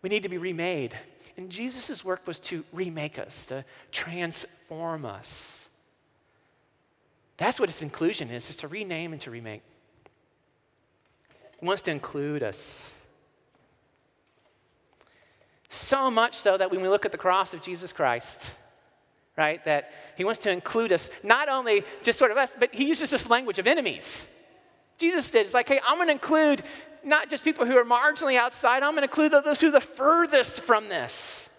We 0.00 0.08
need 0.08 0.22
to 0.24 0.30
be 0.30 0.38
remade. 0.38 0.96
And 1.36 1.50
Jesus' 1.50 2.04
work 2.04 2.26
was 2.26 2.38
to 2.40 2.64
remake 2.72 3.18
us, 3.18 3.46
to 3.46 3.64
transform 3.90 5.04
us. 5.04 5.68
That's 7.36 7.58
what 7.58 7.68
its 7.68 7.82
inclusion 7.82 8.30
is, 8.30 8.50
is 8.50 8.56
to 8.56 8.68
rename 8.68 9.12
and 9.12 9.20
to 9.22 9.30
remake. 9.30 9.62
He 11.58 11.66
wants 11.66 11.82
to 11.82 11.90
include 11.90 12.42
us. 12.42 12.90
So 15.68 16.10
much 16.10 16.34
so 16.34 16.58
that 16.58 16.70
when 16.70 16.82
we 16.82 16.88
look 16.88 17.06
at 17.06 17.12
the 17.12 17.18
cross 17.18 17.54
of 17.54 17.62
Jesus 17.62 17.92
Christ, 17.92 18.54
right, 19.36 19.64
that 19.64 19.92
he 20.16 20.24
wants 20.24 20.40
to 20.40 20.50
include 20.50 20.92
us, 20.92 21.08
not 21.24 21.48
only 21.48 21.82
just 22.02 22.18
sort 22.18 22.30
of 22.30 22.36
us, 22.36 22.54
but 22.58 22.74
he 22.74 22.84
uses 22.86 23.10
this 23.10 23.28
language 23.30 23.58
of 23.58 23.66
enemies. 23.66 24.26
Jesus 24.98 25.30
did. 25.30 25.46
It's 25.46 25.54
like, 25.54 25.68
hey, 25.68 25.80
I'm 25.86 25.96
going 25.96 26.08
to 26.08 26.12
include 26.12 26.62
not 27.04 27.28
just 27.28 27.44
people 27.44 27.66
who 27.66 27.76
are 27.76 27.84
marginally 27.84 28.36
outside, 28.36 28.82
I'm 28.82 28.92
going 28.92 28.98
to 28.98 29.02
include 29.04 29.32
those 29.32 29.60
who 29.60 29.68
are 29.68 29.72
the 29.72 29.80
furthest 29.80 30.60
from 30.60 30.88
this. 30.88 31.50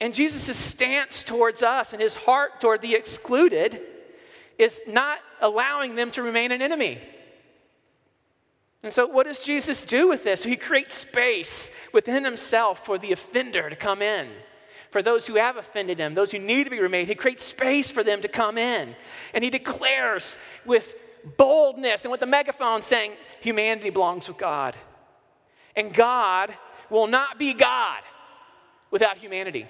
And 0.00 0.12
Jesus' 0.12 0.56
stance 0.56 1.22
towards 1.22 1.62
us 1.62 1.92
and 1.92 2.02
his 2.02 2.16
heart 2.16 2.60
toward 2.60 2.82
the 2.82 2.94
excluded 2.94 3.80
is 4.58 4.80
not 4.86 5.18
allowing 5.40 5.94
them 5.94 6.10
to 6.12 6.22
remain 6.22 6.52
an 6.52 6.62
enemy. 6.62 7.00
And 8.82 8.92
so, 8.92 9.06
what 9.06 9.26
does 9.26 9.42
Jesus 9.42 9.80
do 9.80 10.08
with 10.08 10.24
this? 10.24 10.44
He 10.44 10.56
creates 10.56 10.94
space 10.94 11.70
within 11.92 12.22
himself 12.22 12.84
for 12.84 12.98
the 12.98 13.12
offender 13.12 13.70
to 13.70 13.76
come 13.76 14.02
in, 14.02 14.28
for 14.90 15.00
those 15.00 15.26
who 15.26 15.36
have 15.36 15.56
offended 15.56 15.98
him, 15.98 16.14
those 16.14 16.32
who 16.32 16.38
need 16.38 16.64
to 16.64 16.70
be 16.70 16.80
remade. 16.80 17.08
He 17.08 17.14
creates 17.14 17.42
space 17.42 17.90
for 17.90 18.04
them 18.04 18.20
to 18.20 18.28
come 18.28 18.58
in. 18.58 18.94
And 19.32 19.42
he 19.42 19.48
declares 19.48 20.38
with 20.66 20.96
boldness 21.36 22.04
and 22.04 22.10
with 22.10 22.20
the 22.20 22.26
megaphone 22.26 22.82
saying, 22.82 23.12
Humanity 23.40 23.90
belongs 23.90 24.28
with 24.28 24.38
God. 24.38 24.76
And 25.76 25.92
God 25.92 26.54
will 26.88 27.06
not 27.06 27.38
be 27.38 27.52
God 27.52 28.00
without 28.90 29.18
humanity. 29.18 29.66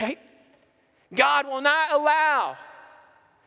Right? 0.00 0.18
God 1.12 1.46
will 1.46 1.60
not 1.60 1.92
allow 1.92 2.56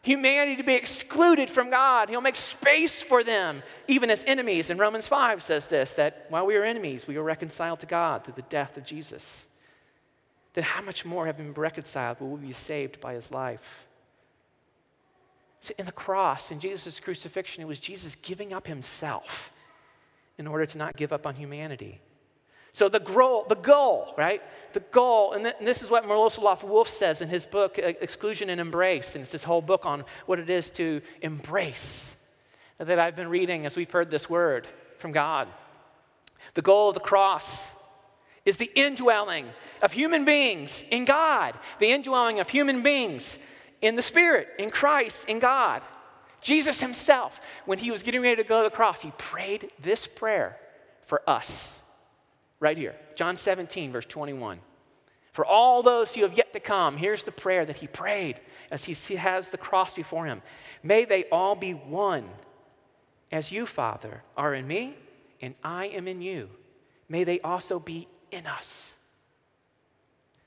humanity 0.01 0.57
to 0.57 0.63
be 0.63 0.75
excluded 0.75 1.49
from 1.49 1.69
God. 1.69 2.09
He'll 2.09 2.21
make 2.21 2.35
space 2.35 3.01
for 3.01 3.23
them, 3.23 3.63
even 3.87 4.09
as 4.09 4.23
enemies. 4.25 4.69
And 4.69 4.79
Romans 4.79 5.07
5 5.07 5.41
says 5.41 5.67
this 5.67 5.93
that 5.93 6.25
while 6.29 6.45
we 6.45 6.55
were 6.55 6.65
enemies, 6.65 7.07
we 7.07 7.17
were 7.17 7.23
reconciled 7.23 7.79
to 7.79 7.85
God 7.85 8.23
through 8.23 8.35
the 8.35 8.41
death 8.43 8.77
of 8.77 8.83
Jesus. 8.83 9.47
Then 10.53 10.65
how 10.65 10.83
much 10.83 11.05
more 11.05 11.25
have 11.25 11.37
been 11.37 11.53
reconciled 11.53 12.19
will 12.19 12.31
we 12.31 12.47
be 12.47 12.53
saved 12.53 12.99
by 12.99 13.13
his 13.13 13.31
life? 13.31 13.87
In 15.77 15.85
the 15.85 15.91
cross, 15.91 16.51
in 16.51 16.59
Jesus' 16.59 16.99
crucifixion, 16.99 17.63
it 17.63 17.67
was 17.67 17.79
Jesus 17.79 18.15
giving 18.15 18.53
up 18.53 18.67
himself 18.67 19.53
in 20.37 20.47
order 20.47 20.65
to 20.65 20.77
not 20.77 20.97
give 20.97 21.13
up 21.13 21.25
on 21.25 21.35
humanity. 21.35 22.01
So 22.73 22.89
the 22.89 22.99
goal, 22.99 23.45
the 23.47 23.55
goal, 23.55 24.15
right? 24.17 24.41
The 24.73 24.79
goal, 24.79 25.33
and, 25.33 25.43
th- 25.43 25.55
and 25.59 25.67
this 25.67 25.83
is 25.83 25.91
what 25.91 26.05
Miroslav 26.07 26.61
Volf 26.61 26.87
says 26.87 27.21
in 27.21 27.29
his 27.29 27.45
book, 27.45 27.77
Exclusion 27.77 28.49
and 28.49 28.59
Embrace, 28.59 29.15
and 29.15 29.21
it's 29.21 29.31
this 29.31 29.43
whole 29.43 29.61
book 29.61 29.85
on 29.85 30.03
what 30.25 30.39
it 30.39 30.49
is 30.49 30.71
to 30.71 31.01
embrace 31.21 32.15
uh, 32.79 32.85
that 32.85 32.97
I've 32.97 33.15
been 33.15 33.29
reading 33.29 33.67
as 33.67 33.77
we've 33.77 33.91
heard 33.91 34.09
this 34.09 34.27
word 34.27 34.67
from 34.97 35.11
God. 35.11 35.47
The 36.55 36.63
goal 36.63 36.89
of 36.89 36.95
the 36.95 36.99
cross 36.99 37.73
is 38.43 38.57
the 38.57 38.71
indwelling 38.75 39.47
of 39.83 39.93
human 39.93 40.25
beings 40.25 40.83
in 40.89 41.05
God, 41.05 41.53
the 41.79 41.91
indwelling 41.91 42.39
of 42.39 42.49
human 42.49 42.81
beings 42.81 43.37
in 43.83 43.95
the 43.95 44.01
Spirit, 44.01 44.47
in 44.57 44.71
Christ, 44.71 45.29
in 45.29 45.39
God. 45.39 45.83
Jesus 46.41 46.81
himself, 46.81 47.39
when 47.65 47.77
he 47.77 47.91
was 47.91 48.01
getting 48.01 48.21
ready 48.21 48.37
to 48.37 48.47
go 48.47 48.63
to 48.63 48.69
the 48.69 48.75
cross, 48.75 49.01
he 49.01 49.11
prayed 49.17 49.69
this 49.79 50.07
prayer 50.07 50.57
for 51.03 51.21
us 51.27 51.77
right 52.59 52.77
here. 52.77 52.95
John 53.15 53.37
17, 53.37 53.91
verse 53.91 54.05
21. 54.05 54.59
For 55.33 55.45
all 55.45 55.83
those 55.83 56.13
who 56.13 56.21
have 56.21 56.37
yet 56.37 56.53
to 56.53 56.59
come, 56.59 56.95
here's 56.95 57.23
the 57.23 57.31
prayer 57.31 57.65
that 57.65 57.77
he 57.77 57.87
prayed 57.87 58.39
as 58.71 58.85
he 58.85 59.15
has 59.15 59.49
the 59.49 59.57
cross 59.57 59.93
before 59.93 60.25
him. 60.25 60.41
May 60.81 61.05
they 61.05 61.25
all 61.25 61.55
be 61.55 61.73
one, 61.73 62.29
as 63.31 63.51
you, 63.51 63.65
Father, 63.65 64.23
are 64.37 64.53
in 64.53 64.67
me, 64.67 64.95
and 65.41 65.55
I 65.63 65.87
am 65.87 66.07
in 66.07 66.21
you. 66.21 66.49
May 67.09 67.23
they 67.23 67.41
also 67.41 67.79
be 67.79 68.07
in 68.31 68.45
us, 68.47 68.95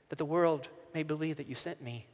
that 0.09 0.17
the 0.17 0.25
world 0.25 0.69
may 0.93 1.03
believe 1.03 1.37
that 1.37 1.47
you 1.47 1.55
sent 1.55 1.81
me. 1.81 2.07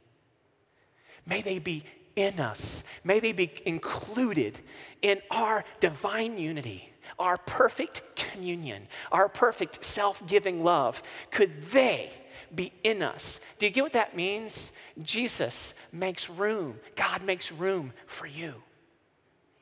May 1.26 1.42
they 1.42 1.58
be 1.58 1.84
in 2.16 2.38
us. 2.38 2.84
May 3.02 3.20
they 3.20 3.32
be 3.32 3.52
included 3.64 4.58
in 5.02 5.20
our 5.30 5.64
divine 5.80 6.38
unity, 6.38 6.92
our 7.18 7.38
perfect 7.38 8.02
communion, 8.16 8.86
our 9.10 9.28
perfect 9.28 9.84
self 9.84 10.24
giving 10.26 10.62
love. 10.62 11.02
Could 11.30 11.64
they 11.66 12.10
be 12.54 12.72
in 12.82 13.02
us? 13.02 13.40
Do 13.58 13.66
you 13.66 13.72
get 13.72 13.82
what 13.82 13.94
that 13.94 14.16
means? 14.16 14.70
Jesus 15.02 15.74
makes 15.92 16.30
room, 16.30 16.78
God 16.94 17.22
makes 17.24 17.50
room 17.50 17.92
for 18.06 18.26
you 18.26 18.54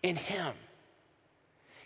in 0.03 0.17
Him. 0.17 0.53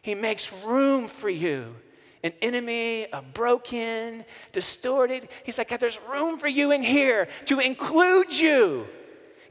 He 0.02 0.14
makes 0.14 0.52
room 0.64 1.08
for 1.08 1.28
you. 1.28 1.74
An 2.22 2.32
enemy, 2.42 3.06
a 3.12 3.22
broken, 3.22 4.24
distorted. 4.50 5.28
He's 5.44 5.58
like, 5.58 5.68
there's 5.78 6.00
room 6.10 6.38
for 6.38 6.48
you 6.48 6.72
in 6.72 6.82
here 6.82 7.28
to 7.44 7.60
include 7.60 8.36
you 8.36 8.88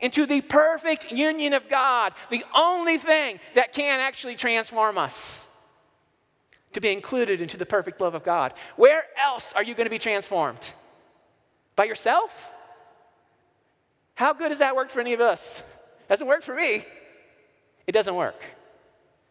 into 0.02 0.25
the 0.25 0.42
perfect 0.42 1.12
union 1.12 1.54
of 1.54 1.70
God, 1.70 2.14
the 2.30 2.44
only 2.56 2.98
thing 2.98 3.40
that 3.54 3.74
can 3.74 4.00
actually 4.00 4.36
transform 4.36 4.98
us 4.98 5.48
to 6.74 6.82
be 6.82 6.92
included 6.92 7.42
into 7.42 7.58
the 7.58 7.66
perfect 7.66 8.02
love 8.02 8.16
of 8.16 8.24
God. 8.24 8.54
Where 8.75 9.06
else 9.24 9.54
are 9.54 9.64
you 9.64 9.75
going 9.75 9.86
to 9.86 9.92
be 9.92 10.00
transformed? 10.00 10.74
By 11.75 11.86
yourself? 11.86 12.52
How 14.16 14.34
good 14.34 14.52
has 14.52 14.60
that 14.60 14.75
worked 14.75 14.92
for 14.92 15.00
any 15.00 15.14
of 15.14 15.22
us? 15.22 15.64
Doesn't 16.10 16.28
work 16.28 16.44
for 16.44 16.56
me. 16.56 16.86
It 17.88 17.92
doesn't 17.92 18.16
work. 18.16 18.42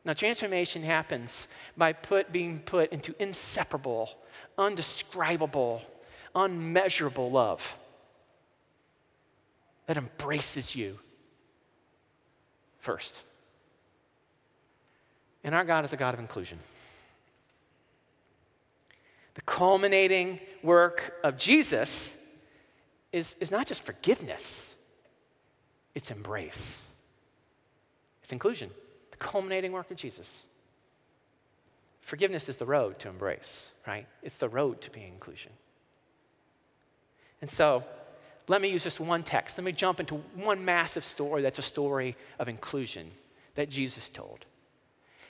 Now, 0.05 0.13
transformation 0.13 0.83
happens 0.83 1.49
by 1.77 1.93
put, 1.95 2.31
being 2.31 2.61
put 2.61 2.93
into 2.93 3.15
inseparable, 3.19 4.11
undescribable, 4.59 5.81
unmeasurable 6.35 7.31
love 7.31 7.77
that 9.87 9.97
embraces 9.97 10.75
you 10.75 10.99
first. 12.79 13.23
And 15.43 15.55
our 15.55 15.65
God 15.65 15.85
is 15.85 15.93
a 15.93 15.97
God 15.97 16.15
of 16.15 16.21
inclusion. 16.21 16.59
The 19.35 19.43
culminating 19.43 20.41
work 20.63 21.15
of 21.23 21.37
Jesus 21.37 22.17
is, 23.13 23.35
is 23.41 23.51
not 23.51 23.67
just 23.67 23.83
forgiveness, 23.83 24.75
it's 25.95 26.11
embrace, 26.11 26.83
it's 28.23 28.33
inclusion. 28.33 28.71
The 29.11 29.17
culminating 29.19 29.71
work 29.71 29.91
of 29.93 29.97
Jesus. 29.97 30.47
Forgiveness 32.01 32.49
is 32.49 32.57
the 32.57 32.67
road 32.67 32.99
to 32.99 33.09
embrace, 33.09 33.69
right? 33.87 34.07
It's 34.23 34.39
the 34.39 34.49
road 34.49 34.81
to 34.83 34.91
being 34.91 35.13
inclusion. 35.13 35.53
And 37.41 37.49
so, 37.49 37.85
let 38.47 38.61
me 38.61 38.69
use 38.69 38.85
just 38.85 39.01
one 39.01 39.23
text. 39.23 39.57
Let 39.57 39.65
me 39.65 39.73
jump 39.73 40.01
into 40.01 40.17
one 40.35 40.65
massive 40.65 41.05
story 41.05 41.43
that's 41.43 41.59
a 41.59 41.63
story 41.63 42.17
of 42.39 42.49
inclusion 42.49 43.11
that 43.55 43.71
Jesus 43.71 44.09
told. 44.09 44.45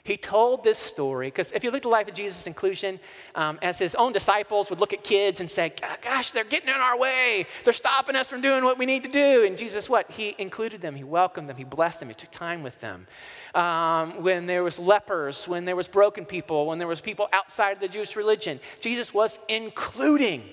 He 0.05 0.17
told 0.17 0.63
this 0.63 0.77
story 0.77 1.27
because 1.27 1.51
if 1.51 1.63
you 1.63 1.71
look 1.71 1.77
at 1.77 1.83
the 1.83 1.89
life 1.89 2.07
of 2.07 2.13
Jesus' 2.13 2.45
inclusion, 2.45 2.99
um, 3.33 3.57
as 3.63 3.79
his 3.79 3.95
own 3.95 4.13
disciples 4.13 4.69
would 4.69 4.79
look 4.79 4.93
at 4.93 5.03
kids 5.03 5.39
and 5.39 5.49
say, 5.49 5.73
Gosh, 6.03 6.29
they're 6.29 6.43
getting 6.43 6.69
in 6.69 6.75
our 6.75 6.95
way. 6.95 7.47
They're 7.63 7.73
stopping 7.73 8.15
us 8.15 8.29
from 8.29 8.39
doing 8.39 8.63
what 8.63 8.77
we 8.77 8.85
need 8.85 9.01
to 9.01 9.09
do. 9.09 9.45
And 9.45 9.57
Jesus, 9.57 9.89
what? 9.89 10.11
He 10.11 10.35
included 10.37 10.79
them, 10.79 10.93
he 10.95 11.03
welcomed 11.03 11.49
them, 11.49 11.57
he 11.57 11.63
blessed 11.63 12.01
them, 12.01 12.09
he 12.09 12.15
took 12.15 12.29
time 12.29 12.61
with 12.61 12.79
them. 12.81 13.07
Um, 13.55 14.21
when 14.21 14.45
there 14.45 14.63
was 14.63 14.77
lepers, 14.77 15.47
when 15.47 15.65
there 15.65 15.75
was 15.75 15.87
broken 15.87 16.23
people, 16.23 16.67
when 16.67 16.77
there 16.77 16.87
was 16.87 17.01
people 17.01 17.27
outside 17.33 17.71
of 17.71 17.79
the 17.79 17.87
Jewish 17.87 18.15
religion, 18.15 18.59
Jesus 18.81 19.11
was 19.11 19.39
including 19.49 20.43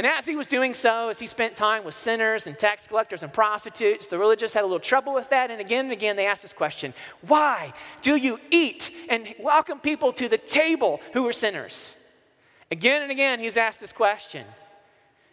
and 0.00 0.06
as 0.06 0.24
he 0.24 0.34
was 0.34 0.46
doing 0.46 0.72
so, 0.72 1.10
as 1.10 1.18
he 1.18 1.26
spent 1.26 1.56
time 1.56 1.84
with 1.84 1.94
sinners 1.94 2.46
and 2.46 2.58
tax 2.58 2.88
collectors 2.88 3.22
and 3.22 3.30
prostitutes, 3.30 4.06
the 4.06 4.18
religious 4.18 4.54
had 4.54 4.62
a 4.62 4.66
little 4.66 4.80
trouble 4.80 5.12
with 5.12 5.28
that. 5.28 5.50
And 5.50 5.60
again 5.60 5.84
and 5.84 5.92
again, 5.92 6.16
they 6.16 6.24
asked 6.24 6.40
this 6.40 6.54
question 6.54 6.94
Why 7.20 7.74
do 8.00 8.16
you 8.16 8.40
eat 8.50 8.90
and 9.10 9.34
welcome 9.38 9.78
people 9.78 10.14
to 10.14 10.26
the 10.26 10.38
table 10.38 11.02
who 11.12 11.28
are 11.28 11.34
sinners? 11.34 11.94
Again 12.70 13.02
and 13.02 13.10
again, 13.10 13.40
he's 13.40 13.58
asked 13.58 13.78
this 13.78 13.92
question. 13.92 14.46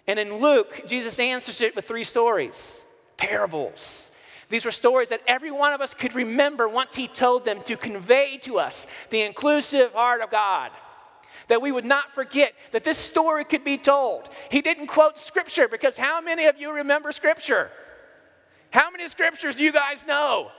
And 0.06 0.20
in 0.20 0.42
Luke, 0.42 0.84
Jesus 0.86 1.18
answers 1.18 1.62
it 1.62 1.74
with 1.74 1.88
three 1.88 2.04
stories, 2.04 2.84
parables 3.16 4.12
These 4.50 4.66
were 4.66 4.72
stories 4.72 5.08
that 5.08 5.22
every 5.28 5.50
one 5.50 5.72
of 5.72 5.80
us 5.80 5.94
could 5.94 6.14
remember 6.14 6.68
once 6.68 6.94
he 6.94 7.08
told 7.08 7.46
them 7.46 7.62
to 7.62 7.78
convey 7.78 8.38
to 8.42 8.60
us 8.60 8.86
the 9.12 9.22
inclusive 9.22 9.94
heart 9.94 10.20
of 10.20 10.30
God. 10.30 10.72
That 11.48 11.62
we 11.62 11.72
would 11.72 11.86
not 11.86 12.12
forget 12.12 12.54
that 12.72 12.84
this 12.84 12.98
story 12.98 13.46
could 13.46 13.64
be 13.64 13.78
told. 13.78 14.30
He 14.52 14.62
didn't 14.62 14.88
quote 14.88 15.18
scripture 15.18 15.68
because 15.68 15.98
how 15.98 16.20
many 16.22 16.46
of 16.46 16.60
you 16.60 16.74
remember 16.76 17.12
scripture? 17.12 17.70
How 18.72 18.92
many 18.92 19.08
scriptures 19.08 19.56
do 19.56 19.64
you 19.64 19.72
guys 19.72 20.06
know? 20.06 20.52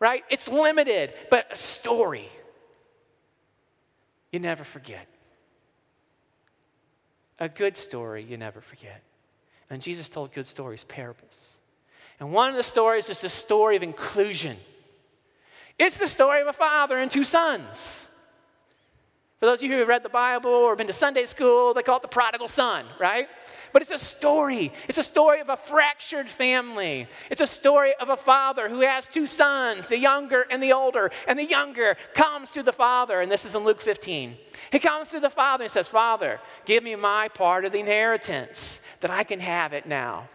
Right? 0.00 0.24
It's 0.30 0.48
limited, 0.48 1.14
but 1.30 1.46
a 1.52 1.56
story 1.56 2.28
you 4.32 4.40
never 4.40 4.64
forget. 4.64 5.06
A 7.38 7.48
good 7.48 7.76
story 7.76 8.24
you 8.24 8.36
never 8.36 8.60
forget. 8.60 9.02
And 9.70 9.80
Jesus 9.80 10.08
told 10.08 10.32
good 10.32 10.46
stories, 10.46 10.84
parables. 10.84 11.58
And 12.18 12.32
one 12.32 12.50
of 12.50 12.56
the 12.56 12.62
stories 12.62 13.10
is 13.10 13.20
the 13.20 13.28
story 13.28 13.76
of 13.76 13.82
inclusion. 13.82 14.56
It's 15.78 15.98
the 15.98 16.08
story 16.08 16.40
of 16.40 16.46
a 16.46 16.52
father 16.52 16.96
and 16.96 17.10
two 17.10 17.24
sons. 17.24 18.08
For 19.42 19.46
those 19.46 19.60
of 19.60 19.64
you 19.64 19.72
who 19.72 19.80
have 19.80 19.88
read 19.88 20.04
the 20.04 20.08
Bible 20.08 20.52
or 20.52 20.76
been 20.76 20.86
to 20.86 20.92
Sunday 20.92 21.26
school, 21.26 21.74
they 21.74 21.82
call 21.82 21.96
it 21.96 22.02
the 22.02 22.06
prodigal 22.06 22.46
son, 22.46 22.84
right? 23.00 23.28
But 23.72 23.82
it's 23.82 23.90
a 23.90 23.98
story. 23.98 24.72
It's 24.88 24.98
a 24.98 25.02
story 25.02 25.40
of 25.40 25.48
a 25.48 25.56
fractured 25.56 26.30
family. 26.30 27.08
It's 27.28 27.40
a 27.40 27.48
story 27.48 27.92
of 28.00 28.08
a 28.08 28.16
father 28.16 28.68
who 28.68 28.82
has 28.82 29.08
two 29.08 29.26
sons, 29.26 29.88
the 29.88 29.98
younger 29.98 30.46
and 30.48 30.62
the 30.62 30.72
older. 30.72 31.10
And 31.26 31.36
the 31.36 31.44
younger 31.44 31.96
comes 32.14 32.52
to 32.52 32.62
the 32.62 32.72
father, 32.72 33.20
and 33.20 33.32
this 33.32 33.44
is 33.44 33.56
in 33.56 33.64
Luke 33.64 33.80
15. 33.80 34.36
He 34.70 34.78
comes 34.78 35.08
to 35.08 35.18
the 35.18 35.28
father 35.28 35.64
and 35.64 35.72
says, 35.72 35.88
Father, 35.88 36.38
give 36.64 36.84
me 36.84 36.94
my 36.94 37.26
part 37.26 37.64
of 37.64 37.72
the 37.72 37.80
inheritance 37.80 38.80
that 39.00 39.10
I 39.10 39.24
can 39.24 39.40
have 39.40 39.72
it 39.72 39.86
now. 39.86 40.28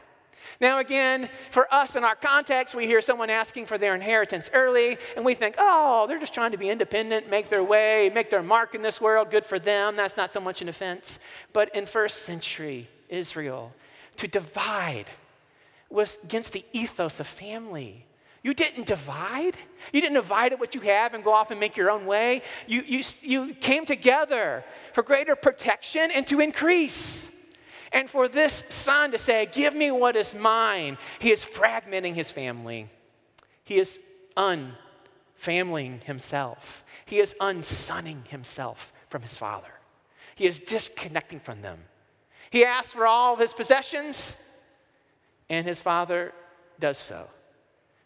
Now, 0.60 0.80
again, 0.80 1.30
for 1.52 1.72
us 1.74 1.96
in 1.96 2.04
our 2.04 2.16
context, 2.16 2.74
we 2.74 2.88
hear 2.88 3.02
someone 3.02 3.30
asking 3.30 3.68
for 3.68 3.78
their 3.78 3.94
inheritance 3.94 4.50
early, 4.54 4.98
and 5.16 5.24
we 5.24 5.36
think, 5.36 5.56
oh, 5.58 6.08
they're 6.08 6.20
just 6.20 6.34
trying 6.34 6.52
to 6.52 6.58
be 6.58 6.70
independent, 6.70 7.30
make 7.30 7.50
their 7.50 7.64
way, 7.64 8.10
make 8.14 8.30
their 8.30 8.42
mark 8.42 8.74
in 8.74 8.82
this 8.82 9.00
world, 9.00 9.30
good 9.30 9.46
for 9.46 9.60
them. 9.60 9.96
That's 9.96 10.18
not 10.18 10.34
so 10.34 10.40
much 10.40 10.62
an 10.62 10.70
offense. 10.70 11.20
But 11.54 11.76
in 11.76 11.86
first 11.86 12.24
century 12.24 12.88
Israel, 13.10 13.74
to 14.18 14.28
divide 14.28 15.06
was 15.90 16.18
against 16.24 16.54
the 16.54 16.66
ethos 16.74 17.20
of 17.20 17.28
family. 17.28 18.04
You 18.44 18.54
didn't 18.54 18.88
divide. 18.88 19.56
You 19.92 20.02
didn't 20.02 20.16
divide 20.16 20.54
at 20.54 20.60
what 20.60 20.74
you 20.74 20.82
have 20.82 21.14
and 21.14 21.24
go 21.24 21.34
off 21.34 21.52
and 21.52 21.60
make 21.60 21.78
your 21.78 21.92
own 21.92 22.06
way. 22.06 22.42
You, 22.66 22.82
you, 22.82 23.04
you 23.22 23.54
came 23.54 23.86
together 23.86 24.64
for 24.94 25.04
greater 25.04 25.36
protection 25.36 26.10
and 26.14 26.26
to 26.28 26.40
increase. 26.40 27.32
And 27.92 28.10
for 28.10 28.28
this 28.28 28.64
son 28.70 29.12
to 29.12 29.18
say, 29.18 29.48
Give 29.52 29.74
me 29.74 29.92
what 29.92 30.16
is 30.16 30.36
mine, 30.36 30.98
he 31.20 31.32
is 31.32 31.46
fragmenting 31.46 32.14
his 32.14 32.32
family. 32.32 32.88
He 33.64 33.80
is 33.80 34.00
unfamilying 34.38 36.04
himself. 36.04 36.84
He 37.06 37.20
is 37.20 37.36
unsonning 37.42 38.28
himself 38.28 38.94
from 39.10 39.22
his 39.22 39.36
father. 39.36 39.72
He 40.36 40.46
is 40.46 40.60
disconnecting 40.60 41.40
from 41.40 41.62
them. 41.62 41.80
He 42.50 42.64
asks 42.64 42.94
for 42.94 43.06
all 43.08 43.34
of 43.34 43.40
his 43.40 43.54
possessions, 43.54 44.42
and 45.50 45.66
his 45.66 45.82
father 45.82 46.34
does 46.80 46.98
so. 46.98 47.28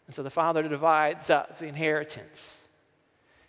And 0.06 0.14
so 0.14 0.22
the 0.22 0.30
father 0.30 0.66
divides 0.66 1.30
up 1.30 1.58
the 1.58 1.66
inheritance. 1.66 2.58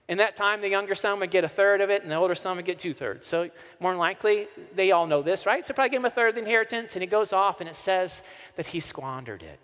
In 0.10 0.17
that 0.17 0.36
time, 0.36 0.60
the 0.60 0.69
younger 0.69 0.95
son 0.95 1.19
would 1.22 1.31
get 1.31 1.45
a 1.45 1.50
third 1.50 1.79
of 1.79 1.89
it, 1.89 2.03
and 2.03 2.12
the 2.12 2.15
older 2.15 2.36
son 2.36 2.57
would 2.57 2.65
get 2.65 2.77
two 2.77 2.93
thirds. 2.93 3.25
So, 3.25 3.50
more 3.79 3.91
than 3.91 4.00
likely, 4.00 4.48
they 4.75 4.91
all 4.91 5.07
know 5.07 5.22
this, 5.22 5.45
right? 5.45 5.65
So, 5.65 5.74
probably 5.74 5.91
give 5.91 6.01
him 6.01 6.05
a 6.05 6.10
third 6.10 6.29
of 6.29 6.36
the 6.36 6.41
inheritance, 6.41 6.95
and 6.95 7.01
he 7.01 7.07
goes 7.07 7.31
off, 7.31 7.62
and 7.62 7.69
it 7.69 7.75
says 7.75 8.22
that 8.57 8.67
he 8.67 8.81
squandered 8.81 9.43
it. 9.43 9.60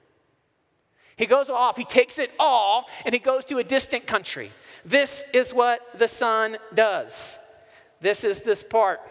He 1.18 1.26
goes 1.26 1.50
off, 1.50 1.76
he 1.76 1.84
takes 1.84 2.18
it 2.18 2.32
all, 2.40 2.86
and 3.06 3.14
he 3.14 3.20
goes 3.20 3.44
to 3.46 3.58
a 3.58 3.64
distant 3.64 4.08
country. 4.08 4.52
This 4.86 5.26
is 5.34 5.54
what 5.54 5.82
the 6.00 6.08
son 6.08 6.58
does. 6.74 7.38
This 8.00 8.24
is 8.24 8.42
this 8.42 8.64
part. 8.64 9.02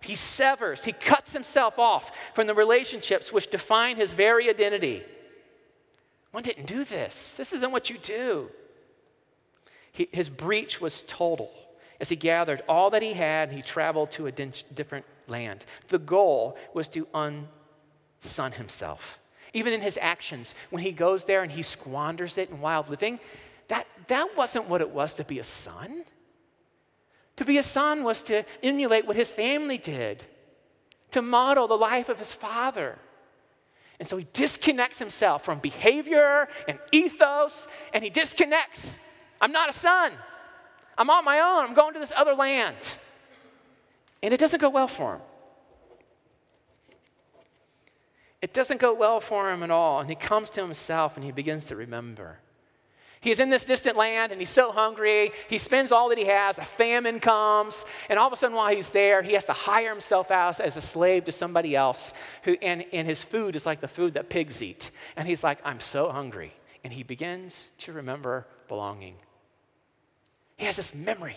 He 0.00 0.14
severs, 0.14 0.82
he 0.82 0.92
cuts 0.92 1.34
himself 1.34 1.78
off 1.78 2.16
from 2.34 2.46
the 2.46 2.54
relationships 2.54 3.30
which 3.32 3.50
define 3.50 3.96
his 3.96 4.14
very 4.14 4.48
identity. 4.48 5.02
One 6.30 6.42
didn't 6.42 6.66
do 6.66 6.84
this. 6.84 7.34
This 7.36 7.52
isn't 7.52 7.70
what 7.70 7.90
you 7.90 7.98
do. 7.98 8.48
He, 9.96 10.10
his 10.12 10.28
breach 10.28 10.78
was 10.78 11.00
total 11.00 11.50
as 12.00 12.10
he 12.10 12.16
gathered 12.16 12.60
all 12.68 12.90
that 12.90 13.00
he 13.00 13.14
had 13.14 13.48
and 13.48 13.56
he 13.56 13.62
traveled 13.62 14.10
to 14.12 14.26
a 14.26 14.30
different 14.30 15.06
land. 15.26 15.64
The 15.88 15.98
goal 15.98 16.58
was 16.74 16.86
to 16.88 17.08
unson 17.14 18.52
himself. 18.52 19.18
Even 19.54 19.72
in 19.72 19.80
his 19.80 19.98
actions, 20.02 20.54
when 20.68 20.82
he 20.82 20.92
goes 20.92 21.24
there 21.24 21.42
and 21.42 21.50
he 21.50 21.62
squanders 21.62 22.36
it 22.36 22.50
in 22.50 22.60
wild 22.60 22.90
living, 22.90 23.18
that, 23.68 23.86
that 24.08 24.36
wasn't 24.36 24.68
what 24.68 24.82
it 24.82 24.90
was 24.90 25.14
to 25.14 25.24
be 25.24 25.38
a 25.38 25.44
son. 25.44 26.04
To 27.36 27.46
be 27.46 27.56
a 27.56 27.62
son 27.62 28.04
was 28.04 28.20
to 28.24 28.44
emulate 28.62 29.06
what 29.06 29.16
his 29.16 29.32
family 29.32 29.78
did, 29.78 30.24
to 31.12 31.22
model 31.22 31.68
the 31.68 31.78
life 31.78 32.10
of 32.10 32.18
his 32.18 32.34
father. 32.34 32.98
And 33.98 34.06
so 34.06 34.18
he 34.18 34.26
disconnects 34.34 34.98
himself 34.98 35.42
from 35.42 35.58
behavior 35.58 36.48
and 36.68 36.78
ethos, 36.92 37.66
and 37.94 38.04
he 38.04 38.10
disconnects 38.10 38.96
I'm 39.40 39.52
not 39.52 39.68
a 39.68 39.72
son. 39.72 40.12
I'm 40.98 41.10
on 41.10 41.24
my 41.24 41.40
own. 41.40 41.64
I'm 41.68 41.74
going 41.74 41.94
to 41.94 42.00
this 42.00 42.12
other 42.16 42.34
land. 42.34 42.76
And 44.22 44.32
it 44.32 44.40
doesn't 44.40 44.60
go 44.60 44.70
well 44.70 44.88
for 44.88 45.14
him. 45.14 45.20
It 48.42 48.52
doesn't 48.52 48.80
go 48.80 48.94
well 48.94 49.20
for 49.20 49.50
him 49.52 49.62
at 49.62 49.70
all. 49.70 50.00
And 50.00 50.08
he 50.08 50.14
comes 50.14 50.50
to 50.50 50.62
himself 50.62 51.16
and 51.16 51.24
he 51.24 51.32
begins 51.32 51.64
to 51.66 51.76
remember. 51.76 52.38
He's 53.20 53.40
in 53.40 53.50
this 53.50 53.64
distant 53.64 53.96
land 53.96 54.30
and 54.30 54.40
he's 54.40 54.50
so 54.50 54.70
hungry. 54.70 55.32
He 55.48 55.58
spends 55.58 55.90
all 55.90 56.10
that 56.10 56.18
he 56.18 56.26
has. 56.26 56.58
A 56.58 56.64
famine 56.64 57.18
comes. 57.18 57.84
And 58.08 58.18
all 58.18 58.26
of 58.26 58.32
a 58.32 58.36
sudden, 58.36 58.56
while 58.56 58.74
he's 58.74 58.90
there, 58.90 59.22
he 59.22 59.32
has 59.32 59.46
to 59.46 59.52
hire 59.52 59.90
himself 59.90 60.30
out 60.30 60.60
as 60.60 60.76
a 60.76 60.80
slave 60.80 61.24
to 61.24 61.32
somebody 61.32 61.74
else. 61.74 62.12
Who, 62.44 62.56
and, 62.62 62.84
and 62.92 63.08
his 63.08 63.24
food 63.24 63.56
is 63.56 63.66
like 63.66 63.80
the 63.80 63.88
food 63.88 64.14
that 64.14 64.28
pigs 64.28 64.62
eat. 64.62 64.90
And 65.16 65.26
he's 65.26 65.42
like, 65.42 65.58
I'm 65.64 65.80
so 65.80 66.10
hungry. 66.10 66.52
And 66.84 66.92
he 66.92 67.02
begins 67.02 67.72
to 67.78 67.92
remember 67.92 68.46
belonging. 68.68 69.16
He 70.56 70.64
has 70.64 70.76
this 70.76 70.94
memory, 70.94 71.36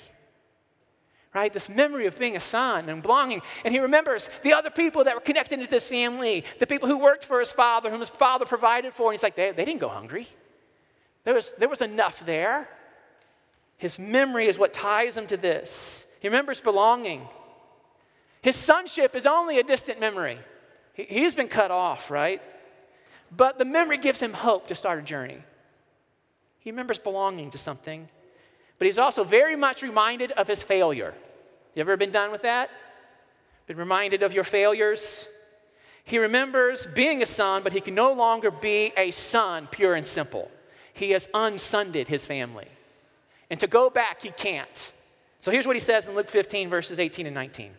right? 1.33 1.51
This 1.51 1.69
memory 1.69 2.05
of 2.05 2.17
being 2.17 2.35
a 2.35 2.39
son 2.39 2.87
and 2.89 3.01
belonging. 3.01 3.41
And 3.65 3.73
he 3.73 3.79
remembers 3.79 4.29
the 4.43 4.53
other 4.53 4.69
people 4.69 5.03
that 5.03 5.15
were 5.15 5.21
connected 5.21 5.59
to 5.59 5.67
this 5.67 5.89
family, 5.89 6.45
the 6.59 6.67
people 6.67 6.87
who 6.87 6.97
worked 6.97 7.25
for 7.25 7.39
his 7.39 7.51
father, 7.51 7.89
whom 7.89 7.99
his 7.99 8.09
father 8.09 8.45
provided 8.45 8.93
for. 8.93 9.07
And 9.07 9.13
he's 9.13 9.23
like, 9.23 9.35
they, 9.35 9.51
they 9.51 9.65
didn't 9.65 9.81
go 9.81 9.89
hungry. 9.89 10.27
There 11.25 11.33
was, 11.33 11.51
there 11.57 11.69
was 11.69 11.81
enough 11.81 12.25
there. 12.25 12.69
His 13.77 13.99
memory 13.99 14.47
is 14.47 14.57
what 14.57 14.73
ties 14.73 15.15
him 15.15 15.27
to 15.27 15.37
this. 15.37 16.05
He 16.19 16.27
remembers 16.27 16.61
belonging. 16.61 17.27
His 18.41 18.55
sonship 18.55 19.15
is 19.15 19.25
only 19.25 19.59
a 19.59 19.63
distant 19.63 19.99
memory. 19.99 20.39
He, 20.93 21.03
he's 21.03 21.35
been 21.35 21.47
cut 21.49 21.71
off, 21.71 22.09
right? 22.09 22.41
But 23.35 23.57
the 23.57 23.65
memory 23.65 23.97
gives 23.97 24.19
him 24.19 24.33
hope 24.33 24.67
to 24.67 24.75
start 24.75 24.99
a 24.99 25.01
journey. 25.01 25.43
He 26.59 26.71
remembers 26.71 26.99
belonging 26.99 27.51
to 27.51 27.57
something 27.57 28.09
but 28.79 28.85
he's 28.87 28.97
also 28.97 29.23
very 29.23 29.55
much 29.55 29.83
reminded 29.83 30.31
of 30.31 30.47
his 30.47 30.63
failure. 30.63 31.13
You 31.75 31.81
ever 31.81 31.97
been 31.97 32.11
done 32.11 32.31
with 32.31 32.41
that? 32.41 32.69
Been 33.67 33.77
reminded 33.77 34.23
of 34.23 34.33
your 34.33 34.43
failures? 34.43 35.27
He 36.03 36.17
remembers 36.17 36.87
being 36.87 37.21
a 37.21 37.25
son, 37.27 37.61
but 37.61 37.73
he 37.73 37.81
can 37.81 37.93
no 37.93 38.13
longer 38.13 38.49
be 38.49 38.91
a 38.97 39.11
son, 39.11 39.67
pure 39.69 39.93
and 39.93 40.07
simple. 40.07 40.49
He 40.93 41.11
has 41.11 41.29
unsunded 41.33 42.07
his 42.07 42.25
family. 42.25 42.67
And 43.49 43.59
to 43.59 43.67
go 43.67 43.89
back, 43.89 44.21
he 44.21 44.31
can't. 44.31 44.91
So 45.39 45.51
here's 45.51 45.67
what 45.67 45.75
he 45.75 45.79
says 45.79 46.07
in 46.07 46.15
Luke 46.15 46.29
15, 46.29 46.69
verses 46.69 46.97
18 46.97 47.27
and 47.27 47.35
19. 47.35 47.71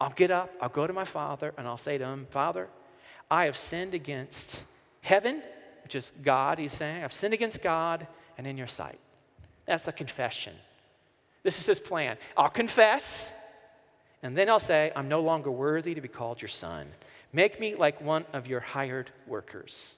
I'll 0.00 0.10
get 0.10 0.30
up, 0.30 0.50
I'll 0.60 0.68
go 0.68 0.86
to 0.86 0.92
my 0.92 1.04
father, 1.04 1.54
and 1.56 1.68
I'll 1.68 1.78
say 1.78 1.96
to 1.96 2.04
him, 2.04 2.26
Father, 2.30 2.68
I 3.30 3.44
have 3.44 3.56
sinned 3.56 3.94
against 3.94 4.62
heaven, 5.00 5.42
which 5.84 5.94
is 5.94 6.12
God, 6.22 6.58
he's 6.58 6.72
saying. 6.72 7.04
I've 7.04 7.12
sinned 7.12 7.34
against 7.34 7.62
God 7.62 8.06
and 8.36 8.46
in 8.46 8.58
your 8.58 8.66
sight. 8.66 8.98
That's 9.66 9.88
a 9.88 9.92
confession. 9.92 10.54
This 11.42 11.58
is 11.58 11.66
his 11.66 11.80
plan. 11.80 12.18
I'll 12.36 12.48
confess, 12.48 13.32
and 14.22 14.36
then 14.36 14.48
I'll 14.48 14.60
say, 14.60 14.92
I'm 14.94 15.08
no 15.08 15.20
longer 15.20 15.50
worthy 15.50 15.94
to 15.94 16.00
be 16.00 16.08
called 16.08 16.40
your 16.40 16.48
son. 16.48 16.86
Make 17.32 17.58
me 17.58 17.74
like 17.74 18.00
one 18.00 18.24
of 18.32 18.46
your 18.46 18.60
hired 18.60 19.10
workers. 19.26 19.96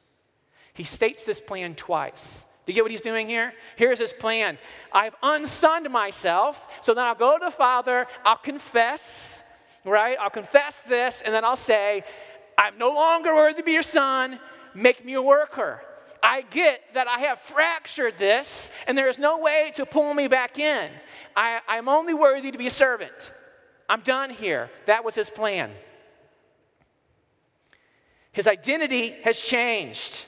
He 0.73 0.85
states 0.85 1.25
this 1.25 1.41
plan 1.41 1.75
twice. 1.75 2.45
Do 2.67 2.73
you 2.73 2.75
get 2.75 2.85
what 2.85 2.91
he's 2.91 3.03
doing 3.03 3.29
here? 3.29 3.53
Here's 3.77 3.99
his 3.99 4.13
plan. 4.13 4.57
I've 4.93 5.15
unsonned 5.23 5.91
myself, 5.91 6.79
so 6.81 6.95
then 6.95 7.05
I'll 7.05 7.15
go 7.15 7.39
to 7.39 7.45
the 7.45 7.51
Father, 7.51 8.07
I'll 8.25 8.39
confess, 8.39 9.43
right? 9.85 10.17
I'll 10.19 10.31
confess 10.31 10.81
this, 10.81 11.23
and 11.25 11.35
then 11.35 11.45
I'll 11.45 11.57
say, 11.57 12.05
I'm 12.57 12.79
no 12.79 12.91
longer 12.91 13.35
worthy 13.35 13.59
to 13.59 13.63
be 13.63 13.73
your 13.73 13.83
son. 13.83 14.39
Make 14.75 15.05
me 15.05 15.13
a 15.15 15.23
worker. 15.23 15.83
I 16.25 16.41
get 16.41 16.81
that 16.95 17.07
I 17.07 17.19
have 17.19 17.39
fractured 17.39 18.17
this 18.17 18.71
and 18.87 18.97
there 18.97 19.09
is 19.09 19.19
no 19.19 19.39
way 19.39 19.73
to 19.77 19.85
pull 19.85 20.15
me 20.15 20.27
back 20.27 20.59
in. 20.59 20.91
I, 21.37 21.61
I'm 21.69 21.87
only 21.87 22.15
worthy 22.15 22.51
to 22.51 22.57
be 22.57 22.67
a 22.67 22.71
servant. 22.71 23.33
I'm 23.91 24.01
done 24.01 24.31
here. 24.31 24.71
That 24.87 25.05
was 25.05 25.15
his 25.15 25.29
plan. 25.29 25.71
His 28.33 28.47
identity 28.47 29.15
has 29.23 29.39
changed. 29.39 30.25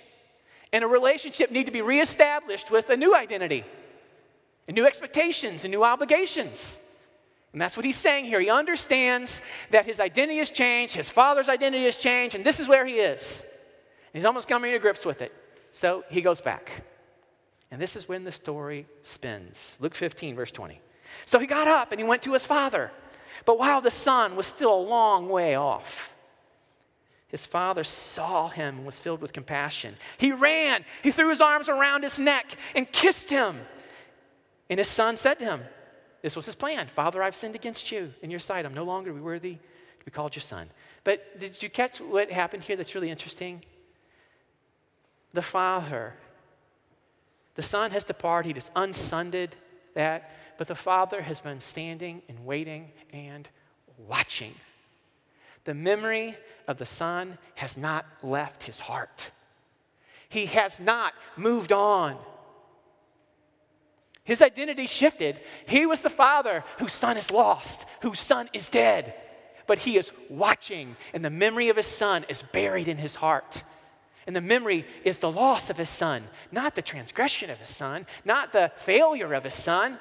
And 0.71 0.85
a 0.85 0.87
relationship 0.87 1.51
need 1.51 1.65
to 1.65 1.73
be 1.73 1.81
reestablished 1.81 2.71
with 2.71 2.91
a 2.91 2.97
new 2.97 3.15
identity, 3.15 3.65
and 4.69 4.75
new 4.75 4.85
expectations, 4.85 5.65
and 5.65 5.71
new 5.71 5.83
obligations. 5.83 6.79
And 7.53 7.63
that's 7.63 7.77
what 7.77 7.87
he's 7.87 7.97
saying 7.97 8.27
here. 8.27 8.41
He 8.41 8.51
understands 8.51 9.41
that 9.71 9.87
his 9.87 9.99
identity 9.99 10.39
has 10.41 10.51
changed, 10.51 10.95
his 10.95 11.09
father's 11.09 11.49
identity 11.49 11.85
has 11.85 11.97
changed, 11.97 12.35
and 12.35 12.45
this 12.45 12.61
is 12.61 12.69
where 12.69 12.85
he 12.85 12.97
is. 12.97 13.41
And 13.41 14.13
he's 14.13 14.27
almost 14.27 14.49
coming 14.49 14.73
to 14.73 14.79
grips 14.79 15.07
with 15.07 15.23
it. 15.23 15.33
So 15.77 16.05
he 16.09 16.23
goes 16.23 16.41
back. 16.41 16.85
And 17.71 17.79
this 17.79 17.97
is 17.97 18.09
when 18.09 18.25
the 18.25 18.33
story 18.33 18.87
spins. 19.03 19.77
Luke 19.79 19.95
15, 19.95 20.35
verse 20.35 20.51
20. 20.51 20.81
So 21.27 21.39
he 21.39 21.47
got 21.47 21.69
up 21.69 21.93
and 21.93 22.01
he 22.01 22.07
went 22.07 22.23
to 22.23 22.33
his 22.33 22.47
father. 22.47 22.91
But 23.45 23.59
while 23.59 23.83
the 23.83 23.91
son 23.91 24.37
was 24.37 24.47
still 24.47 24.73
a 24.73 24.81
long 24.81 25.29
way 25.29 25.55
off, 25.55 26.15
his 27.29 27.45
father 27.45 27.85
saw 27.85 28.49
him 28.49 28.79
and 28.79 28.87
was 28.87 28.99
filled 28.99 29.21
with 29.21 29.35
compassion. 29.35 29.97
He 30.17 30.33
ran, 30.33 30.83
he 31.03 31.11
threw 31.11 31.29
his 31.29 31.43
arms 31.43 31.69
around 31.69 32.05
his 32.05 32.19
neck 32.19 32.57
and 32.75 32.91
kissed 32.91 33.29
him. 33.29 33.61
And 34.71 34.79
his 34.79 34.89
son 34.89 35.19
said 35.19 35.39
to 35.41 35.45
him, 35.45 35.61
this 36.23 36.35
was 36.35 36.47
his 36.47 36.55
plan. 36.55 36.87
Father, 36.87 37.23
I've 37.23 37.37
sinned 37.37 37.55
against 37.55 37.93
you 37.93 38.15
in 38.23 38.31
your 38.31 38.41
sight. 38.41 38.65
I'm 38.65 38.73
no 38.73 38.85
longer 38.85 39.13
worthy 39.13 39.57
to 39.99 40.05
be 40.07 40.11
called 40.11 40.35
your 40.35 40.41
son. 40.41 40.71
But 41.05 41.39
did 41.39 41.63
you 41.63 41.69
catch 41.69 42.01
what 42.01 42.31
happened 42.31 42.63
here 42.63 42.77
that's 42.77 42.95
really 42.95 43.11
interesting? 43.11 43.63
The 45.37 45.43
father, 45.43 46.15
the 47.57 47.63
son 47.63 47.91
has 47.91 48.05
departed, 48.05 48.57
he 48.57 48.63
unsunded 48.75 49.55
that, 49.93 50.31
but 50.57 50.67
the 50.67 50.75
father 50.75 51.21
has 51.21 51.43
been 51.43 51.61
standing 51.61 52.23
and 52.27 52.47
waiting 52.47 52.91
and 53.13 53.47
watching. 53.99 54.55
The 55.65 55.75
memory 55.75 56.39
of 56.67 56.79
the 56.79 56.87
son 56.87 57.37
has 57.57 57.77
not 57.77 58.07
left 58.23 58.63
his 58.63 58.79
heart. 58.79 59.31
He 60.31 60.47
has 60.47 60.81
not 60.81 61.13
moved 61.37 61.71
on. 61.71 62.17
His 64.25 64.41
identity 64.41 64.87
shifted. 64.87 65.39
He 65.69 65.85
was 65.85 66.01
the 66.01 66.09
father 66.09 66.65
whose 66.79 66.95
son 66.95 67.19
is 67.19 67.31
lost, 67.31 67.85
whose 68.01 68.21
son 68.21 68.49
is 68.55 68.71
dead. 68.71 69.13
But 69.67 69.81
he 69.81 69.99
is 69.99 70.13
watching, 70.31 70.97
and 71.13 71.23
the 71.23 71.29
memory 71.29 71.69
of 71.69 71.77
his 71.77 71.87
son 71.87 72.25
is 72.31 72.43
buried 72.43 72.89
in 72.89 72.97
his 72.97 73.17
heart. 73.17 73.63
And 74.27 74.35
the 74.35 74.41
memory 74.41 74.85
is 75.05 75.19
the 75.19 75.31
loss 75.31 75.71
of 75.71 75.77
his 75.77 75.89
son, 75.89 76.25
not 76.51 76.75
the 76.75 76.83
transgression 76.83 77.49
of 77.49 77.59
his 77.59 77.69
son, 77.69 78.07
not 78.25 78.53
the 78.53 78.73
failure 78.77 79.33
of 79.33 79.45
his 79.45 79.55
son, 79.55 79.99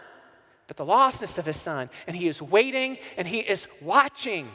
but 0.67 0.77
the 0.77 0.85
lostness 0.85 1.37
of 1.37 1.45
his 1.45 1.57
son. 1.57 1.89
And 2.07 2.15
he 2.15 2.27
is 2.27 2.41
waiting 2.41 2.97
and 3.17 3.27
he 3.27 3.39
is 3.39 3.67
watching. 3.81 4.49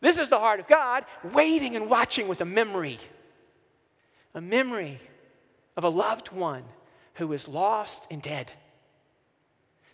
This 0.00 0.18
is 0.18 0.30
the 0.30 0.38
heart 0.38 0.60
of 0.60 0.66
God, 0.66 1.04
waiting 1.32 1.76
and 1.76 1.90
watching 1.90 2.26
with 2.26 2.40
a 2.40 2.46
memory. 2.46 2.98
A 4.34 4.40
memory 4.40 4.98
of 5.76 5.84
a 5.84 5.90
loved 5.90 6.32
one 6.32 6.64
who 7.14 7.32
is 7.34 7.46
lost 7.46 8.06
and 8.10 8.22
dead. 8.22 8.50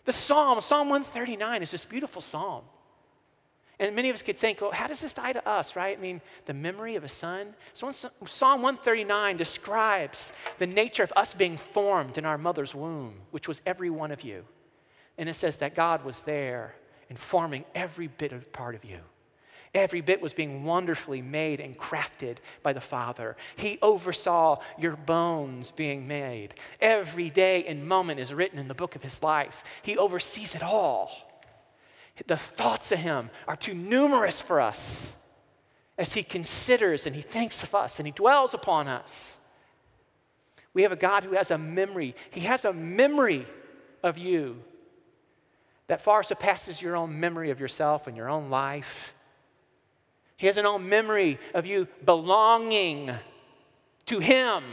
The 0.05 0.13
psalm, 0.13 0.61
Psalm 0.61 0.89
139, 0.89 1.61
is 1.61 1.71
this 1.71 1.85
beautiful 1.85 2.21
psalm. 2.21 2.63
And 3.79 3.95
many 3.95 4.09
of 4.09 4.15
us 4.15 4.21
could 4.21 4.37
think, 4.37 4.59
well, 4.59 4.71
how 4.71 4.87
does 4.87 4.99
this 4.99 5.13
tie 5.13 5.31
to 5.31 5.47
us, 5.47 5.75
right? 5.75 5.97
I 5.97 6.01
mean, 6.01 6.19
the 6.45 6.53
memory 6.53 6.95
of 6.95 7.05
a 7.05 7.09
son. 7.09 7.55
So 7.73 7.91
Psalm 7.91 8.61
139 8.61 9.37
describes 9.37 10.33
the 10.57 10.67
nature 10.67 11.03
of 11.03 11.13
us 11.15 11.33
being 11.33 11.55
formed 11.55 12.17
in 12.17 12.25
our 12.25 12.37
mother's 12.37 12.75
womb, 12.75 13.13
which 13.31 13.47
was 13.47 13.61
every 13.65 13.89
one 13.89 14.11
of 14.11 14.21
you. 14.21 14.43
And 15.17 15.29
it 15.29 15.35
says 15.35 15.57
that 15.57 15.75
God 15.75 16.03
was 16.03 16.21
there 16.23 16.75
in 17.09 17.15
forming 17.15 17.63
every 17.73 18.07
bit 18.07 18.33
of 18.33 18.51
part 18.51 18.75
of 18.75 18.83
you. 18.83 18.99
Every 19.73 20.01
bit 20.01 20.21
was 20.21 20.33
being 20.33 20.63
wonderfully 20.63 21.21
made 21.21 21.59
and 21.59 21.77
crafted 21.77 22.37
by 22.63 22.73
the 22.73 22.81
Father. 22.81 23.37
He 23.55 23.77
oversaw 23.81 24.59
your 24.79 24.95
bones 24.95 25.71
being 25.71 26.07
made. 26.07 26.55
Every 26.81 27.29
day 27.29 27.65
and 27.65 27.87
moment 27.87 28.19
is 28.19 28.33
written 28.33 28.57
in 28.59 28.67
the 28.67 28.73
book 28.73 28.95
of 28.95 29.03
His 29.03 29.21
life. 29.21 29.63
He 29.83 29.97
oversees 29.97 30.55
it 30.55 30.63
all. 30.63 31.11
The 32.27 32.37
thoughts 32.37 32.91
of 32.91 32.99
Him 32.99 33.29
are 33.47 33.55
too 33.55 33.73
numerous 33.73 34.41
for 34.41 34.59
us 34.61 35.13
as 35.97 36.13
He 36.13 36.23
considers 36.23 37.05
and 37.05 37.15
He 37.15 37.21
thinks 37.21 37.63
of 37.63 37.73
us 37.75 37.99
and 37.99 38.07
He 38.07 38.11
dwells 38.11 38.53
upon 38.53 38.87
us. 38.87 39.37
We 40.73 40.83
have 40.83 40.91
a 40.91 40.97
God 40.97 41.23
who 41.23 41.33
has 41.33 41.51
a 41.51 41.57
memory. 41.57 42.15
He 42.29 42.41
has 42.41 42.65
a 42.65 42.73
memory 42.73 43.47
of 44.03 44.17
you 44.17 44.61
that 45.87 46.01
far 46.01 46.21
surpasses 46.21 46.81
your 46.81 46.95
own 46.95 47.19
memory 47.19 47.49
of 47.49 47.59
yourself 47.59 48.07
and 48.07 48.15
your 48.15 48.29
own 48.29 48.49
life. 48.49 49.13
He 50.37 50.47
has 50.47 50.57
an 50.57 50.65
own 50.65 50.87
memory 50.87 51.39
of 51.53 51.65
you 51.65 51.87
belonging 52.05 53.11
to 54.05 54.19
Him 54.19 54.63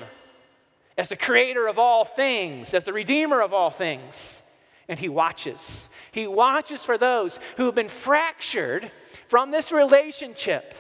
as 0.97 1.09
the 1.09 1.17
creator 1.17 1.67
of 1.67 1.79
all 1.79 2.05
things, 2.05 2.73
as 2.73 2.85
the 2.85 2.93
redeemer 2.93 3.41
of 3.41 3.53
all 3.53 3.71
things. 3.71 4.43
And 4.89 4.99
He 4.99 5.09
watches. 5.09 5.89
He 6.13 6.27
watches 6.27 6.85
for 6.85 6.99
those 6.99 7.39
who 7.57 7.67
have 7.67 7.75
been 7.75 7.89
fractured 7.89 8.91
from 9.27 9.51
this 9.51 9.73
relationship 9.73 10.75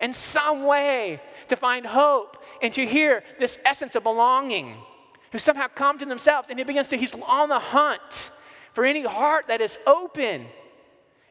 in 0.00 0.12
some 0.12 0.64
way 0.64 1.20
to 1.48 1.56
find 1.56 1.86
hope 1.86 2.42
and 2.62 2.72
to 2.74 2.86
hear 2.86 3.22
this 3.38 3.58
essence 3.64 3.94
of 3.94 4.02
belonging, 4.02 4.76
who 5.32 5.38
somehow 5.38 5.66
come 5.68 5.98
to 5.98 6.06
themselves 6.06 6.48
and 6.48 6.58
He 6.58 6.64
begins 6.64 6.88
to, 6.88 6.96
He's 6.96 7.14
on 7.14 7.48
the 7.48 7.58
hunt 7.58 8.30
for 8.72 8.84
any 8.84 9.02
heart 9.02 9.48
that 9.48 9.60
is 9.60 9.78
open 9.86 10.46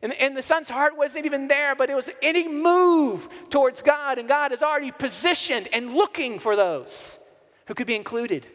and, 0.04 0.14
and 0.20 0.36
the 0.36 0.44
son's 0.44 0.70
heart 0.70 0.98
wasn't 0.98 1.26
even 1.26 1.48
there, 1.48 1.76
but 1.76 1.90
it 1.90 1.96
was 1.96 2.10
any 2.22 2.46
move 2.46 3.30
towards 3.50 3.82
God, 3.82 4.18
and 4.18 4.28
God 4.28 4.52
is 4.52 4.62
already 4.62 4.92
positioned 4.92 5.70
and 5.72 5.96
looking 5.96 6.40
for 6.40 6.58
those 6.58 7.18
who 7.68 7.74
could 7.74 7.88
be 7.88 7.96
included. 7.96 8.46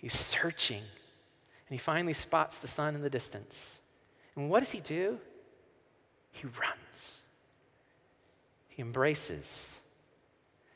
He's 0.00 0.14
searching, 0.14 0.82
and 0.82 1.70
he 1.70 1.78
finally 1.78 2.14
spots 2.14 2.58
the 2.58 2.68
son 2.68 2.94
in 2.94 3.02
the 3.02 3.10
distance. 3.10 3.78
And 4.34 4.48
what 4.48 4.60
does 4.60 4.70
he 4.70 4.80
do? 4.80 5.18
He 6.32 6.46
runs, 6.46 7.20
he 8.68 8.80
embraces 8.80 9.80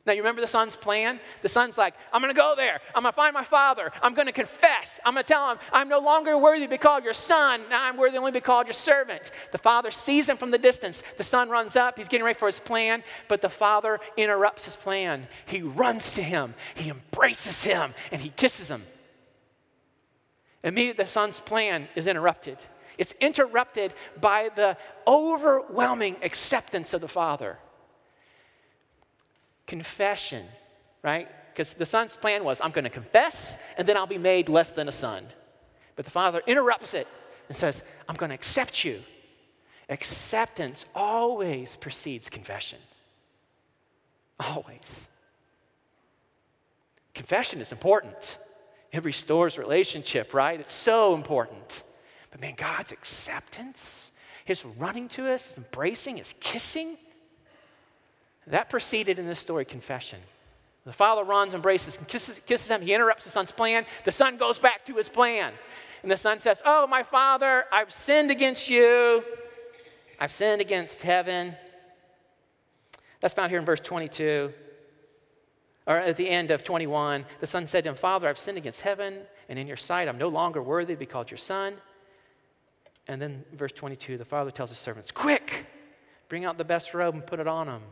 now, 0.07 0.13
you 0.13 0.21
remember 0.21 0.43
the 0.43 0.47
son's 0.47 0.77
plan? 0.77 1.19
The 1.41 1.49
son's 1.49 1.79
like, 1.79 1.95
I'm 2.13 2.21
going 2.21 2.33
to 2.33 2.39
go 2.39 2.53
there. 2.55 2.81
I'm 2.95 3.05
going 3.05 3.13
to 3.13 3.17
find 3.17 3.33
my 3.33 3.45
father. 3.45 3.91
I'm 4.03 4.13
going 4.13 4.27
to 4.27 4.33
confess. 4.33 5.01
I'm 5.03 5.15
going 5.15 5.25
to 5.25 5.29
tell 5.29 5.51
him, 5.51 5.59
I'm 5.73 5.89
no 5.89 6.01
longer 6.01 6.37
worthy 6.37 6.65
to 6.65 6.69
be 6.69 6.77
called 6.77 7.05
your 7.05 7.15
son. 7.15 7.63
Now 7.71 7.85
I'm 7.85 7.97
worthy 7.97 8.19
only 8.19 8.31
to 8.31 8.37
be 8.37 8.43
called 8.43 8.67
your 8.67 8.75
servant. 8.75 9.31
The 9.53 9.59
father 9.59 9.91
sees 9.91 10.29
him 10.29 10.37
from 10.37 10.51
the 10.51 10.59
distance. 10.59 11.03
The 11.17 11.25
son 11.25 11.49
runs 11.49 11.75
up. 11.75 11.97
He's 11.97 12.09
getting 12.09 12.25
ready 12.25 12.39
for 12.39 12.47
his 12.47 12.61
plan, 12.61 13.03
but 13.29 13.41
the 13.41 13.49
father 13.49 13.99
interrupts 14.19 14.67
his 14.67 14.77
plan. 14.77 15.27
He 15.47 15.63
runs 15.63 16.13
to 16.13 16.23
him, 16.23 16.55
he 16.75 16.91
embraces 16.91 17.65
him, 17.65 17.95
and 18.13 18.21
he 18.21 18.29
kisses 18.29 18.69
him. 18.69 18.85
Immediately, 20.65 21.05
the 21.05 21.11
son's 21.11 21.39
plan 21.39 21.87
is 21.95 22.09
interrupted. 22.09 22.59
It's 22.97 23.13
interrupted 23.21 23.93
by 24.21 24.51
the 24.57 24.77
overwhelming 25.07 26.17
acceptance 26.23 26.95
of 26.95 27.01
the 27.01 27.09
father 27.09 27.59
confession, 29.67 30.45
right? 31.03 31.29
Because 31.53 31.73
the 31.73 31.87
son's 31.87 32.17
plan 32.17 32.45
was, 32.45 32.61
I'm 32.61 32.71
going 32.71 32.85
to 32.85 32.91
confess 32.91 33.57
and 33.79 33.89
then 33.89 33.97
I'll 33.97 34.07
be 34.07 34.19
made 34.19 34.49
less 34.49 34.71
than 34.73 34.89
a 34.89 34.93
son. 34.93 35.27
But 35.97 36.05
the 36.05 36.11
father 36.11 36.43
interrupts 36.47 36.93
it 36.95 37.09
and 37.49 37.57
says, 37.57 37.83
I'm 38.09 38.17
going 38.17 38.31
to 38.31 38.35
accept 38.35 38.85
you. 38.85 39.01
Acceptance 39.89 40.87
always 40.95 41.77
precedes 41.77 42.29
confession. 42.29 42.79
Always. 44.41 45.07
Confession 47.15 47.61
is 47.61 47.71
important. 47.71 48.37
It 48.95 49.03
restores 49.05 49.59
relationship, 49.59 50.33
right? 50.33 50.61
It's 50.61 50.73
so 50.73 51.17
important. 51.17 51.83
But 52.31 52.41
man, 52.41 52.55
God's 52.57 52.93
acceptance, 52.93 54.13
his 54.45 54.65
running 54.65 55.09
to 55.09 55.33
us, 55.33 55.49
his 55.49 55.59
embracing, 55.59 56.19
his 56.19 56.33
kissing, 56.39 56.97
that 58.47 58.69
preceded 58.69 59.19
in 59.19 59.27
this 59.27 59.41
story 59.41 59.65
confession. 59.65 60.21
The 60.87 60.93
father 60.93 61.25
runs, 61.25 61.55
embraces, 61.55 61.99
kisses, 62.07 62.41
kisses 62.47 62.69
him. 62.69 62.83
He 62.83 62.95
interrupts 62.95 63.25
the 63.25 63.31
son's 63.31 63.51
plan. 63.51 63.85
The 64.05 64.13
son 64.13 64.37
goes 64.37 64.61
back 64.61 64.85
to 64.85 64.95
his 64.95 65.09
plan. 65.09 65.53
And 66.03 66.11
the 66.11 66.17
son 66.17 66.39
says, 66.39 66.63
Oh, 66.65 66.87
my 66.87 67.03
father, 67.03 67.65
I've 67.73 67.91
sinned 67.91 68.31
against 68.31 68.71
you. 68.71 69.25
I've 70.21 70.31
sinned 70.31 70.61
against 70.61 71.03
heaven. 71.03 71.57
That's 73.19 73.35
found 73.35 73.51
here 73.51 73.59
in 73.59 73.65
verse 73.65 73.81
22. 73.81 74.53
Or 75.87 75.97
at 75.99 76.17
the 76.17 76.29
end 76.29 76.51
of 76.51 76.65
21, 76.65 77.27
the 77.41 77.47
son 77.47 77.67
said 77.67 77.85
to 77.85 77.91
him, 77.91 77.97
Father, 77.97 78.29
I've 78.29 78.39
sinned 78.39 78.57
against 78.57 78.81
heaven, 78.81 79.19
and 79.49 79.59
in 79.59 79.67
your 79.67 79.77
sight 79.77 80.09
I'm 80.09 80.19
no 80.19 80.29
longer 80.29 80.63
worthy 80.63 80.95
to 80.95 80.99
be 80.99 81.07
called 81.07 81.31
your 81.31 81.39
son. 81.39 81.75
And 83.07 83.21
then 83.21 83.45
verse 83.53 83.73
22, 83.73 84.17
the 84.17 84.25
father 84.25 84.51
tells 84.51 84.71
his 84.71 84.79
servants, 84.79 85.11
Quick, 85.11 85.67
bring 86.29 86.45
out 86.47 86.57
the 86.57 86.65
best 86.65 86.95
robe 86.95 87.15
and 87.15 87.27
put 87.27 87.39
it 87.39 87.47
on 87.47 87.69
him 87.69 87.83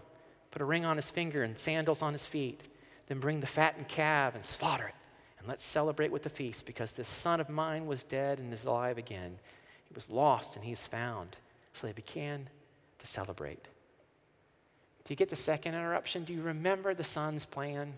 put 0.52 0.62
a 0.62 0.66
ring 0.66 0.84
on 0.84 0.96
his 0.96 1.10
finger 1.10 1.42
and 1.42 1.58
sandals 1.58 2.02
on 2.02 2.12
his 2.12 2.26
feet. 2.26 2.68
Then 3.08 3.18
bring 3.18 3.40
the 3.40 3.46
fattened 3.46 3.88
calf 3.88 4.36
and 4.36 4.44
slaughter 4.44 4.86
it. 4.86 4.94
And 5.38 5.48
let's 5.48 5.64
celebrate 5.64 6.12
with 6.12 6.22
the 6.22 6.30
feast 6.30 6.66
because 6.66 6.92
this 6.92 7.08
son 7.08 7.40
of 7.40 7.48
mine 7.48 7.86
was 7.86 8.04
dead 8.04 8.38
and 8.38 8.52
is 8.52 8.64
alive 8.64 8.98
again. 8.98 9.38
He 9.88 9.94
was 9.94 10.08
lost 10.08 10.54
and 10.54 10.64
he 10.64 10.70
is 10.70 10.86
found. 10.86 11.36
So 11.72 11.86
they 11.86 11.92
began 11.92 12.48
to 13.00 13.06
celebrate. 13.06 13.66
Do 15.04 15.12
you 15.12 15.16
get 15.16 15.30
the 15.30 15.36
second 15.36 15.74
interruption? 15.74 16.24
Do 16.24 16.32
you 16.32 16.42
remember 16.42 16.94
the 16.94 17.04
son's 17.04 17.44
plan? 17.44 17.94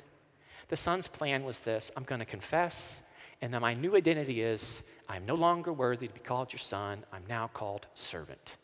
The 0.69 0.77
son's 0.77 1.09
plan 1.09 1.45
was 1.45 1.61
this 1.61 1.91
I'm 1.97 2.05
going 2.05 2.21
to 2.21 2.25
confess, 2.25 3.01
and 3.43 3.53
then 3.53 3.61
my 3.61 3.75
new 3.75 3.97
identity 3.97 4.41
is 4.43 4.83
I'm 5.09 5.27
no 5.27 5.35
longer 5.35 5.73
worthy 5.73 6.09
to 6.09 6.15
be 6.15 6.21
called 6.21 6.53
your 6.53 6.61
son. 6.61 7.05
I'm 7.13 7.25
now 7.29 7.51
called 7.53 7.87
servant. 7.95 8.57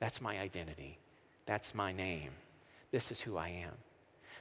That's 0.00 0.20
my 0.20 0.38
identity. 0.38 0.98
That's 1.46 1.74
my 1.74 1.92
name. 1.92 2.30
This 2.90 3.10
is 3.12 3.20
who 3.20 3.36
I 3.36 3.48
am. 3.48 3.72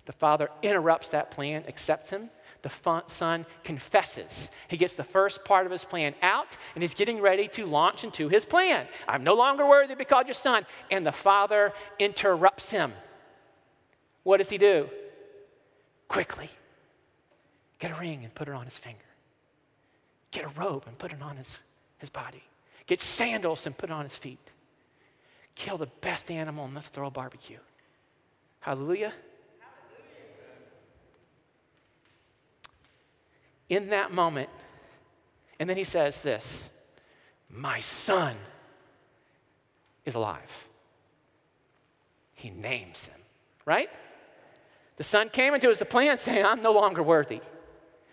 The 0.05 0.11
father 0.11 0.49
interrupts 0.61 1.09
that 1.09 1.31
plan, 1.31 1.63
accepts 1.67 2.09
him. 2.09 2.29
The 2.65 3.03
son 3.05 3.45
confesses. 3.63 4.49
He 4.69 4.75
gets 4.75 4.95
the 4.95 5.03
first 5.03 5.45
part 5.45 5.67
of 5.67 5.71
his 5.71 5.83
plan 5.83 6.15
out, 6.23 6.57
and 6.73 6.81
he's 6.81 6.95
getting 6.95 7.21
ready 7.21 7.47
to 7.49 7.67
launch 7.67 8.03
into 8.03 8.27
his 8.27 8.43
plan. 8.43 8.87
I'm 9.07 9.23
no 9.23 9.35
longer 9.35 9.67
worthy 9.67 9.89
to 9.89 9.95
be 9.95 10.03
called 10.03 10.25
your 10.25 10.33
son. 10.33 10.65
And 10.89 11.05
the 11.05 11.11
father 11.11 11.73
interrupts 11.99 12.71
him. 12.71 12.91
What 14.23 14.37
does 14.37 14.49
he 14.49 14.57
do? 14.57 14.89
Quickly, 16.07 16.49
get 17.77 17.91
a 17.91 17.99
ring 17.99 18.23
and 18.23 18.33
put 18.33 18.47
it 18.47 18.55
on 18.55 18.65
his 18.65 18.79
finger. 18.79 18.97
Get 20.31 20.45
a 20.45 20.59
robe 20.59 20.85
and 20.87 20.97
put 20.97 21.13
it 21.13 21.21
on 21.21 21.37
his, 21.37 21.57
his 21.99 22.09
body. 22.09 22.41
Get 22.87 22.99
sandals 22.99 23.67
and 23.67 23.77
put 23.77 23.91
it 23.91 23.93
on 23.93 24.05
his 24.05 24.17
feet. 24.17 24.39
Kill 25.53 25.77
the 25.77 25.89
best 26.01 26.31
animal 26.31 26.65
and 26.65 26.73
let's 26.73 26.89
throw 26.89 27.05
a 27.05 27.11
barbecue. 27.11 27.59
Hallelujah. 28.61 29.13
In 33.69 33.89
that 33.89 34.11
moment, 34.13 34.49
and 35.59 35.69
then 35.69 35.77
he 35.77 35.83
says 35.83 36.21
this 36.21 36.69
My 37.49 37.79
son 37.79 38.35
is 40.05 40.15
alive. 40.15 40.67
He 42.33 42.49
names 42.49 43.05
him, 43.05 43.19
right? 43.65 43.89
The 44.97 45.03
son 45.03 45.29
came 45.29 45.53
into 45.53 45.69
his 45.69 45.81
plan 45.89 46.17
saying, 46.19 46.45
I'm 46.45 46.61
no 46.61 46.71
longer 46.71 47.03
worthy. 47.03 47.41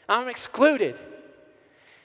I'm 0.09 0.29
excluded. 0.29 0.99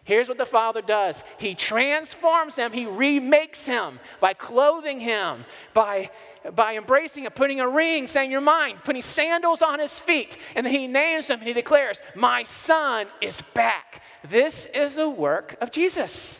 Here's 0.07 0.29
what 0.29 0.37
the 0.37 0.45
Father 0.45 0.81
does 0.81 1.21
He 1.37 1.53
transforms 1.53 2.55
him, 2.55 2.71
He 2.71 2.85
remakes 2.85 3.65
him 3.65 3.99
by 4.21 4.33
clothing 4.33 5.01
him, 5.01 5.43
by, 5.73 6.11
by 6.55 6.77
embracing 6.77 7.25
him, 7.25 7.31
putting 7.33 7.59
a 7.59 7.67
ring, 7.67 8.07
saying, 8.07 8.31
You're 8.31 8.39
mine, 8.39 8.77
putting 8.85 9.01
sandals 9.01 9.61
on 9.61 9.79
his 9.79 9.99
feet. 9.99 10.37
And 10.55 10.65
then 10.65 10.73
He 10.73 10.87
names 10.87 11.29
him 11.29 11.39
and 11.39 11.47
He 11.47 11.53
declares, 11.53 12.01
My 12.15 12.43
son 12.43 13.07
is 13.19 13.41
back. 13.53 14.01
This 14.29 14.65
is 14.67 14.95
the 14.95 15.09
work 15.09 15.57
of 15.59 15.71
Jesus 15.71 16.39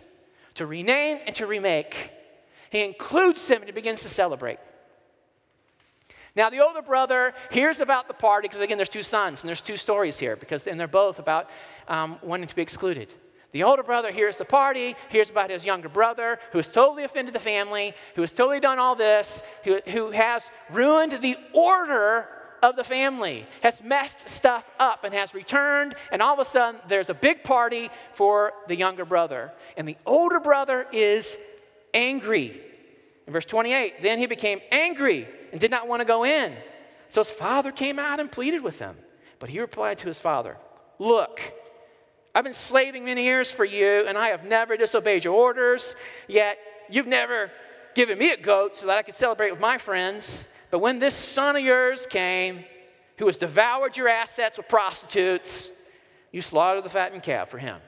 to 0.53 0.65
rename 0.65 1.19
and 1.27 1.35
to 1.35 1.45
remake. 1.45 2.11
He 2.69 2.85
includes 2.85 3.49
him 3.49 3.57
and 3.57 3.65
he 3.65 3.73
begins 3.73 4.01
to 4.03 4.09
celebrate. 4.09 4.59
Now, 6.37 6.49
the 6.49 6.59
older 6.59 6.81
brother 6.81 7.33
hears 7.51 7.81
about 7.81 8.07
the 8.07 8.13
party 8.13 8.47
because, 8.47 8.61
again, 8.61 8.77
there's 8.77 8.87
two 8.87 9.03
sons, 9.03 9.41
and 9.41 9.47
there's 9.47 9.61
two 9.61 9.75
stories 9.75 10.19
here, 10.19 10.35
because, 10.35 10.67
and 10.67 10.79
they're 10.79 10.87
both 10.87 11.19
about 11.19 11.49
um, 11.87 12.17
wanting 12.21 12.47
to 12.47 12.55
be 12.55 12.61
excluded. 12.61 13.13
The 13.51 13.63
older 13.63 13.83
brother 13.83 14.11
hears 14.11 14.37
the 14.37 14.45
party, 14.45 14.95
hears 15.09 15.29
about 15.29 15.49
his 15.49 15.65
younger 15.65 15.89
brother, 15.89 16.39
who 16.51 16.57
has 16.57 16.67
totally 16.67 17.03
offended 17.03 17.33
the 17.33 17.39
family, 17.39 17.93
who 18.15 18.21
has 18.21 18.31
totally 18.31 18.59
done 18.59 18.77
all 18.77 18.95
this, 18.95 19.41
who, 19.63 19.79
who 19.87 20.11
has 20.11 20.51
ruined 20.69 21.13
the 21.13 21.37
order 21.53 22.27
of 22.61 22.75
the 22.75 22.83
family, 22.83 23.45
has 23.61 23.83
messed 23.83 24.29
stuff 24.29 24.65
up, 24.79 25.03
and 25.03 25.13
has 25.13 25.33
returned. 25.33 25.95
And 26.11 26.21
all 26.21 26.33
of 26.33 26.39
a 26.39 26.45
sudden, 26.45 26.81
there's 26.87 27.09
a 27.09 27.13
big 27.13 27.43
party 27.43 27.89
for 28.13 28.53
the 28.67 28.75
younger 28.75 29.05
brother. 29.05 29.53
And 29.77 29.87
the 29.87 29.97
older 30.05 30.39
brother 30.39 30.85
is 30.91 31.37
angry. 31.93 32.61
In 33.25 33.33
verse 33.33 33.45
28, 33.45 34.01
then 34.01 34.19
he 34.19 34.25
became 34.25 34.61
angry 34.71 35.27
and 35.51 35.61
did 35.61 35.71
not 35.71 35.87
want 35.87 36.01
to 36.01 36.05
go 36.05 36.25
in. 36.25 36.53
So 37.09 37.21
his 37.21 37.31
father 37.31 37.71
came 37.71 37.99
out 37.99 38.19
and 38.19 38.31
pleaded 38.31 38.61
with 38.61 38.79
him. 38.79 38.95
But 39.39 39.49
he 39.49 39.59
replied 39.59 39.99
to 39.99 40.07
his 40.07 40.19
father, 40.19 40.57
Look, 40.99 41.41
I've 42.37 42.43
been 42.43 42.53
slaving 42.53 43.03
many 43.03 43.23
years 43.23 43.51
for 43.51 43.65
you, 43.65 44.05
and 44.07 44.15
I 44.15 44.27
have 44.27 44.45
never 44.45 44.77
disobeyed 44.77 45.23
your 45.23 45.33
orders, 45.33 45.95
yet 46.27 46.59
you've 46.87 47.07
never 47.07 47.49
given 47.95 48.19
me 48.19 48.29
a 48.29 48.37
goat 48.37 48.77
so 48.77 48.85
that 48.85 48.95
I 48.95 49.01
could 49.01 49.15
celebrate 49.15 49.49
with 49.49 49.59
my 49.59 49.79
friends. 49.79 50.47
But 50.69 50.77
when 50.77 50.99
this 50.99 51.15
son 51.15 51.55
of 51.55 51.63
yours 51.63 52.05
came, 52.05 52.63
who 53.17 53.25
has 53.25 53.37
devoured 53.37 53.97
your 53.97 54.07
assets 54.07 54.57
with 54.57 54.67
prostitutes, 54.67 55.71
you 56.31 56.43
slaughtered 56.43 56.83
the 56.83 56.91
fattened 56.91 57.23
calf 57.23 57.49
for 57.49 57.57
him. 57.57 57.81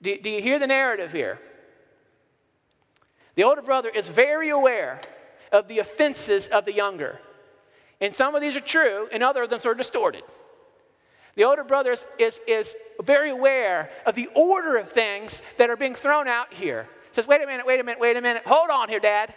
Do, 0.00 0.16
do 0.18 0.30
you 0.30 0.40
hear 0.40 0.60
the 0.60 0.68
narrative 0.68 1.10
here? 1.10 1.40
The 3.34 3.42
older 3.42 3.62
brother 3.62 3.88
is 3.88 4.06
very 4.06 4.50
aware 4.50 5.00
of 5.50 5.66
the 5.66 5.80
offenses 5.80 6.46
of 6.46 6.66
the 6.66 6.72
younger. 6.72 7.18
And 8.00 8.14
some 8.14 8.36
of 8.36 8.40
these 8.40 8.56
are 8.56 8.60
true, 8.60 9.08
and 9.10 9.24
other 9.24 9.42
of 9.42 9.50
them 9.50 9.60
are 9.64 9.74
distorted. 9.74 10.22
The 11.36 11.44
older 11.44 11.64
brother 11.64 11.92
is, 11.92 12.04
is, 12.18 12.40
is 12.46 12.74
very 13.02 13.30
aware 13.30 13.90
of 14.04 14.14
the 14.14 14.28
order 14.34 14.76
of 14.76 14.90
things 14.90 15.40
that 15.58 15.70
are 15.70 15.76
being 15.76 15.94
thrown 15.94 16.28
out 16.28 16.52
here. 16.52 16.88
Says, 17.12 17.26
wait 17.26 17.42
a 17.42 17.46
minute, 17.46 17.66
wait 17.66 17.80
a 17.80 17.84
minute, 17.84 18.00
wait 18.00 18.16
a 18.16 18.20
minute. 18.20 18.42
Hold 18.46 18.70
on 18.70 18.88
here, 18.88 19.00
Dad. 19.00 19.34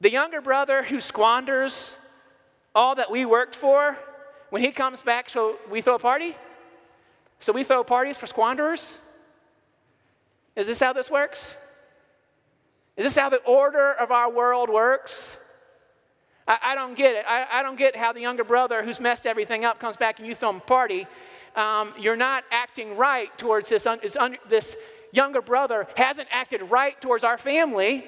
The 0.00 0.10
younger 0.10 0.40
brother 0.40 0.82
who 0.82 1.00
squanders 1.00 1.96
all 2.74 2.94
that 2.94 3.10
we 3.10 3.24
worked 3.24 3.56
for, 3.56 3.98
when 4.50 4.62
he 4.62 4.72
comes 4.72 5.02
back, 5.02 5.30
so 5.30 5.56
we 5.70 5.80
throw 5.80 5.94
a 5.94 5.98
party? 5.98 6.36
So 7.38 7.52
we 7.52 7.64
throw 7.64 7.82
parties 7.84 8.18
for 8.18 8.26
squanderers? 8.26 8.98
Is 10.56 10.66
this 10.66 10.80
how 10.80 10.92
this 10.92 11.10
works? 11.10 11.56
Is 12.96 13.04
this 13.04 13.16
how 13.16 13.28
the 13.28 13.42
order 13.44 13.92
of 13.92 14.10
our 14.10 14.30
world 14.30 14.68
works? 14.68 15.36
I, 16.46 16.58
I 16.62 16.74
don't 16.74 16.96
get 16.96 17.16
it. 17.16 17.24
I, 17.28 17.46
I, 17.50 17.62
don't 17.62 17.76
get 17.76 17.96
how 17.96 18.12
the 18.12 18.20
younger 18.20 18.44
brother 18.44 18.82
who's 18.82 19.00
messed 19.00 19.26
everything 19.26 19.64
up 19.64 19.78
comes 19.78 19.96
back 19.96 20.18
and 20.18 20.26
you 20.26 20.34
throw 20.34 20.50
him 20.50 20.56
a 20.56 20.60
party. 20.60 21.06
Um, 21.56 21.92
you're 21.98 22.16
not 22.16 22.44
acting 22.50 22.96
right 22.96 23.36
towards 23.38 23.68
this, 23.68 23.86
un, 23.86 24.00
un, 24.18 24.36
this 24.48 24.76
younger 25.12 25.42
brother 25.42 25.86
hasn't 25.96 26.28
acted 26.30 26.62
right 26.70 27.00
towards 27.00 27.24
our 27.24 27.38
family. 27.38 28.04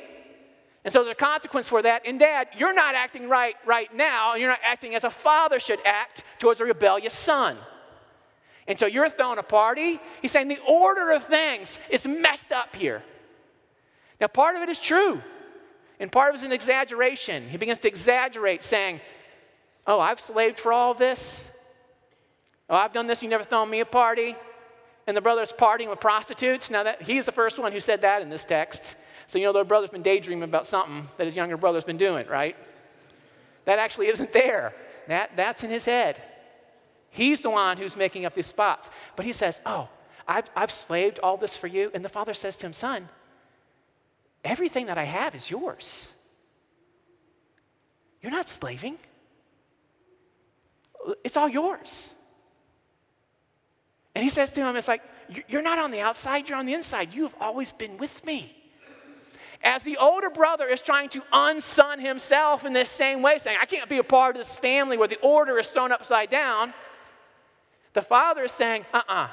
And 0.85 0.93
so 0.93 1.03
there's 1.05 1.13
a 1.13 1.17
consequence 1.17 1.69
for 1.69 1.83
that. 1.83 2.07
And 2.07 2.19
dad, 2.19 2.49
you're 2.57 2.75
not 2.75 2.95
acting 2.95 3.29
right 3.29 3.55
right 3.65 3.95
now. 3.95 4.33
and 4.33 4.41
You're 4.41 4.51
not 4.51 4.61
acting 4.65 4.95
as 4.95 5.05
a 5.05 5.11
father 5.11 5.61
should 5.61 5.81
act 5.85 6.25
towards 6.39 6.61
a 6.61 6.65
rebellious 6.65 7.15
son. 7.15 7.57
And 8.67 8.79
so 8.79 8.87
you're 8.87 9.09
throwing 9.09 9.39
a 9.39 9.45
party. 9.45 10.01
He's 10.21 10.31
saying 10.31 10.49
the 10.49 10.61
order 10.67 11.11
of 11.11 11.25
things 11.25 11.79
is 11.91 12.07
messed 12.07 12.53
up 12.53 12.75
here. 12.77 13.03
Now, 14.21 14.29
part 14.29 14.57
of 14.57 14.63
it 14.63 14.69
is 14.69 14.81
true. 14.81 15.21
And 16.03 16.11
part 16.11 16.31
of 16.31 16.35
it 16.35 16.39
is 16.39 16.45
an 16.45 16.53
exaggeration. 16.53 17.49
He 17.49 17.57
begins 17.57 17.79
to 17.79 17.89
exaggerate, 17.89 18.65
saying, 18.65 19.01
Oh, 19.87 20.01
I've 20.01 20.19
slaved 20.19 20.59
for 20.59 20.73
all 20.73 20.95
this. 20.95 21.49
Oh, 22.69 22.75
I've 22.75 22.93
done 22.93 23.07
this. 23.07 23.23
You 23.23 23.29
never 23.29 23.45
thrown 23.45 23.71
me 23.71 23.79
a 23.81 23.87
party. 23.87 24.35
And 25.07 25.17
the 25.17 25.21
brother's 25.21 25.53
partying 25.53 25.89
with 25.91 26.01
prostitutes. 26.01 26.71
Now, 26.71 26.83
that 26.83 27.03
he's 27.03 27.25
the 27.25 27.33
first 27.33 27.57
one 27.57 27.71
who 27.71 27.79
said 27.79 28.03
that 28.03 28.21
in 28.21 28.31
this 28.31 28.45
text. 28.45 28.97
So, 29.29 29.39
you 29.39 29.45
know, 29.45 29.53
the 29.53 29.63
brother's 29.63 29.91
been 29.91 30.03
daydreaming 30.03 30.43
about 30.43 30.67
something 30.67 31.07
that 31.19 31.25
his 31.25 31.37
younger 31.37 31.57
brother's 31.57 31.85
been 31.85 31.99
doing, 31.99 32.27
right? 32.27 32.57
That 33.65 33.79
actually 33.79 34.09
isn't 34.09 34.33
there. 34.33 34.75
That, 35.07 35.37
that's 35.37 35.63
in 35.63 35.71
his 35.71 35.85
head. 35.85 36.21
He's 37.11 37.41
the 37.41 37.51
one 37.51 37.77
who's 37.77 37.97
making 37.97 38.25
up 38.25 38.35
these 38.35 38.47
spots. 38.47 38.91
But 39.15 39.25
he 39.25 39.33
says, 39.33 39.61
Oh, 39.65 39.89
I've, 40.27 40.51
I've 40.57 40.73
slaved 40.73 41.21
all 41.21 41.37
this 41.37 41.57
for 41.57 41.69
you. 41.69 41.93
And 41.95 42.05
the 42.05 42.09
father 42.09 42.35
says 42.35 42.57
to 42.57 42.67
him, 42.67 42.73
Son, 42.73 43.09
Everything 44.45 44.87
that 44.87 44.99
I 44.99 45.05
have 45.05 45.35
is 45.35 45.51
yours. 45.51 46.11
You're 48.21 48.33
not 48.33 48.49
slaving, 48.49 48.99
it's 51.25 51.37
all 51.37 51.49
yours. 51.49 52.11
And 54.15 54.23
he 54.23 54.31
says 54.31 54.51
to 54.53 54.61
him, 54.61 54.77
It's 54.77 54.89
like, 54.89 55.03
you're 55.49 55.63
not 55.63 55.79
on 55.79 55.91
the 55.91 56.01
outside, 56.01 56.49
you're 56.49 56.59
on 56.59 56.67
the 56.67 56.75
inside. 56.75 57.15
You 57.15 57.23
have 57.23 57.35
always 57.41 57.73
been 57.73 57.97
with 57.97 58.25
me. 58.25 58.57
As 59.65 59.83
the 59.85 59.97
older 59.97 60.29
brother 60.29 60.67
is 60.67 60.81
trying 60.81 61.09
to 61.11 61.23
unson 61.33 62.01
himself 62.01 62.65
in 62.65 62.73
this 62.73 62.89
same 62.89 63.23
way, 63.23 63.39
saying, 63.39 63.59
I 63.61 63.65
can't 63.65 63.89
be 63.89 63.99
a 63.99 64.05
part 64.05 64.35
of 64.35 64.43
this 64.43 64.59
family 64.59 64.97
where 64.97 65.09
the 65.09 65.21
order 65.21 65.59
is 65.59 65.69
thrown 65.69 65.93
upside 65.93 66.31
down, 66.31 66.75
the 67.93 68.03
father 68.03 68.43
is 68.45 68.53
saying, 68.53 68.85
Uh 68.93 69.03
uh-uh, 69.09 69.15
uh, 69.15 69.29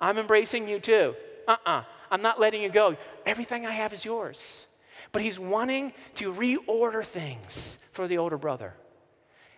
i 0.00 0.10
am 0.10 0.18
embracing 0.18 0.68
you 0.68 0.80
too. 0.80 1.14
Uh 1.48 1.52
uh-uh, 1.52 1.70
uh, 1.70 1.82
I'm 2.10 2.22
not 2.22 2.40
letting 2.40 2.62
you 2.62 2.68
go. 2.68 2.96
Everything 3.24 3.66
I 3.66 3.70
have 3.70 3.92
is 3.92 4.04
yours. 4.04 4.66
But 5.12 5.22
he's 5.22 5.38
wanting 5.38 5.92
to 6.16 6.32
reorder 6.32 7.04
things 7.04 7.76
for 7.92 8.08
the 8.08 8.18
older 8.18 8.38
brother. 8.38 8.74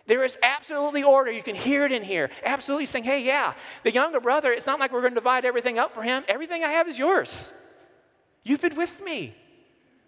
There 0.05 0.23
is 0.23 0.37
absolutely 0.43 1.03
order. 1.03 1.31
You 1.31 1.41
can 1.41 1.55
hear 1.55 1.85
it 1.85 1.91
in 1.91 2.03
here. 2.03 2.29
Absolutely 2.43 2.87
saying, 2.87 3.05
hey, 3.05 3.23
yeah, 3.23 3.53
the 3.83 3.91
younger 3.91 4.19
brother, 4.19 4.51
it's 4.51 4.65
not 4.65 4.79
like 4.79 4.91
we're 4.91 5.01
going 5.01 5.13
to 5.13 5.19
divide 5.19 5.45
everything 5.45 5.79
up 5.79 5.93
for 5.93 6.01
him. 6.01 6.23
Everything 6.27 6.63
I 6.63 6.69
have 6.69 6.87
is 6.87 6.99
yours. 6.99 7.49
You've 8.43 8.61
been 8.61 8.75
with 8.75 9.01
me. 9.03 9.33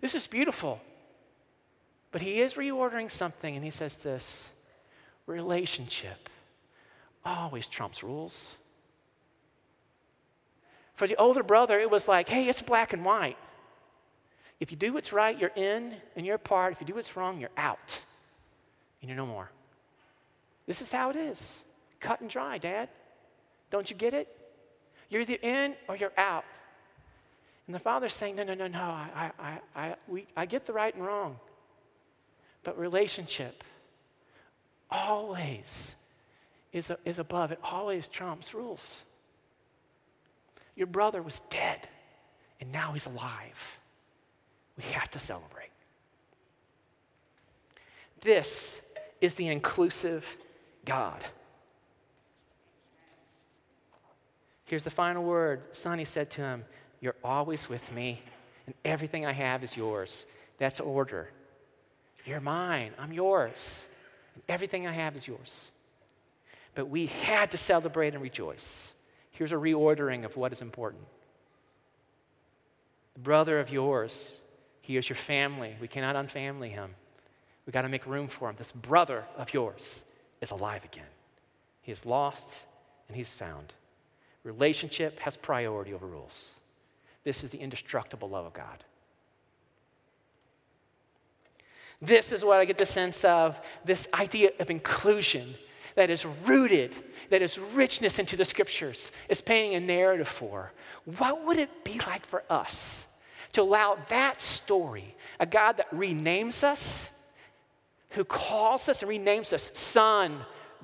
This 0.02 0.14
is 0.14 0.28
beautiful. 0.28 0.82
But 2.12 2.22
he 2.22 2.42
is 2.42 2.56
reordering 2.56 3.10
something, 3.10 3.56
and 3.56 3.64
he 3.64 3.72
says 3.72 3.96
this 3.96 4.48
relationship 5.26 6.30
always 7.24 7.68
trumps 7.68 8.04
rules. 8.04 8.56
For 10.96 11.08
the 11.08 11.16
older 11.18 11.44
brother, 11.44 11.80
it 11.80 11.90
was 11.90 12.08
like, 12.08 12.30
hey, 12.30 12.48
it's 12.48 12.62
black 12.62 12.94
and 12.94 13.04
white. 13.04 13.38
If 14.60 14.72
you 14.72 14.78
do 14.78 14.94
what's 14.94 15.12
right, 15.12 15.38
you're 15.38 15.52
in 15.56 15.94
and 16.16 16.26
you're 16.26 16.38
part. 16.38 16.74
If 16.74 16.80
you 16.80 16.88
do 16.88 16.96
what's 16.96 17.16
wrong, 17.18 17.40
you're 17.40 17.50
out 17.58 18.02
and 19.02 19.10
you're 19.10 19.18
no 19.18 19.26
more. 19.26 19.50
This 20.66 20.82
is 20.82 20.92
how 20.92 21.10
it 21.10 21.16
is. 21.16 21.60
Cut 22.00 22.22
and 22.22 22.30
dry, 22.30 22.58
Dad. 22.58 22.90
Don't 23.70 23.90
you 23.90 23.96
get 23.96 24.14
it? 24.14 24.28
You're 25.10 25.22
either 25.22 25.38
in 25.42 25.76
or 25.88 25.96
you're 25.96 26.14
out. 26.18 26.46
And 27.68 27.76
the 27.76 27.80
father's 27.80 28.14
saying, 28.14 28.36
No, 28.36 28.44
no, 28.44 28.54
no, 28.54 28.68
no. 28.68 28.80
I, 28.80 29.32
I, 29.40 29.60
I, 29.76 29.96
we, 30.08 30.28
I 30.36 30.46
get 30.46 30.66
the 30.66 30.74
right 30.74 30.94
and 30.96 31.06
wrong. 31.06 31.38
But 32.64 32.80
relationship 32.80 33.64
always 34.90 35.96
is, 36.72 36.90
a, 36.90 36.98
is 37.06 37.20
above, 37.20 37.52
it 37.52 37.60
always 37.64 38.08
trumps 38.08 38.54
rules. 38.54 39.04
Your 40.76 40.88
brother 40.88 41.22
was 41.22 41.42
dead, 41.50 41.88
and 42.60 42.72
now 42.72 42.92
he's 42.94 43.06
alive. 43.06 43.80
We 44.78 44.84
have 44.92 45.10
to 45.12 45.20
celebrate. 45.20 45.70
This 48.22 48.82
is 49.22 49.36
the 49.36 49.48
inclusive 49.48 50.36
God. 50.84 51.24
Here's 54.66 54.84
the 54.84 54.90
final 54.90 55.24
word. 55.24 55.62
Sonny 55.72 56.06
said 56.06 56.30
to 56.32 56.42
him, 56.42 56.66
You're 57.00 57.16
always 57.24 57.70
with 57.70 57.92
me, 57.94 58.22
and 58.66 58.76
everything 58.84 59.26
I 59.26 59.32
have 59.32 59.64
is 59.64 59.78
yours. 59.78 60.26
That's 60.58 60.80
order. 60.80 61.30
You're 62.26 62.42
mine, 62.42 62.92
I'm 62.98 63.14
yours. 63.14 63.86
And 64.34 64.44
everything 64.50 64.88
I 64.88 64.92
have 64.92 65.16
is 65.16 65.28
yours. 65.28 65.72
But 66.74 66.90
we 66.90 67.06
had 67.06 67.52
to 67.52 67.58
celebrate 67.58 68.14
and 68.14 68.24
rejoice. 68.24 68.92
Here's 69.36 69.52
a 69.52 69.56
reordering 69.56 70.24
of 70.24 70.38
what 70.38 70.54
is 70.54 70.62
important. 70.62 71.04
The 73.16 73.20
brother 73.20 73.60
of 73.60 73.70
yours, 73.70 74.40
he 74.80 74.96
is 74.96 75.10
your 75.10 75.18
family. 75.18 75.76
We 75.82 75.90
cannot 75.90 76.16
unfamily 76.16 76.70
him. 76.70 76.96
We 77.66 77.72
got 77.72 77.82
to 77.82 77.90
make 77.90 78.06
room 78.06 78.30
for 78.30 78.50
him. 78.50 78.56
This 78.58 78.72
brother 78.72 79.26
of 79.38 79.54
yours 79.54 80.06
is 80.40 80.52
alive 80.52 80.86
again. 80.86 81.04
He 81.82 81.92
is 81.92 82.06
lost 82.06 82.48
and 83.10 83.18
he's 83.18 83.34
found. 83.34 83.74
Relationship 84.46 85.20
has 85.20 85.36
priority 85.36 85.94
over 85.94 86.08
rules. 86.08 86.56
This 87.26 87.44
is 87.44 87.50
the 87.50 87.58
indestructible 87.58 88.30
love 88.30 88.46
of 88.46 88.54
God. 88.54 88.86
This 92.02 92.32
is 92.32 92.42
what 92.42 92.60
I 92.60 92.66
get 92.66 92.78
the 92.78 92.86
sense 92.86 93.26
of 93.26 93.60
this 93.84 94.08
idea 94.14 94.52
of 94.62 94.70
inclusion 94.70 95.56
that 95.96 96.10
is 96.10 96.26
rooted, 96.46 96.96
that 97.30 97.42
is 97.42 97.58
richness 97.58 98.20
into 98.20 98.36
the 98.36 98.46
scriptures, 98.46 99.12
is 99.30 99.42
painting 99.42 99.76
a 99.76 99.80
narrative 99.80 100.28
for. 100.28 100.72
What 101.18 101.46
would 101.46 101.58
it 101.58 101.84
be 101.84 102.00
like 102.08 102.26
for 102.26 102.44
us 102.50 103.06
to 103.54 103.62
allow 103.62 103.98
that 104.10 104.42
story, 104.42 105.16
a 105.40 105.46
God 105.46 105.78
that 105.78 105.90
renames 105.92 106.64
us, 106.64 107.12
who 108.12 108.24
calls 108.24 108.90
us 108.90 109.02
and 109.02 109.12
renames 109.12 109.54
us 109.54 109.72
son, 109.74 110.40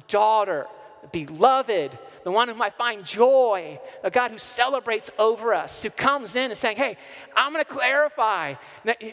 daughter, 0.07 0.67
beloved, 1.11 1.97
the 2.23 2.31
one 2.31 2.47
whom 2.47 2.61
I 2.61 2.69
find 2.69 3.03
joy, 3.03 3.79
a 4.03 4.11
God 4.11 4.31
who 4.31 4.37
celebrates 4.37 5.09
over 5.17 5.53
us, 5.53 5.81
who 5.81 5.89
comes 5.89 6.35
in 6.35 6.51
and 6.51 6.57
saying, 6.57 6.77
Hey, 6.77 6.97
I'm 7.35 7.51
going 7.53 7.63
to 7.63 7.69
clarify. 7.69 8.55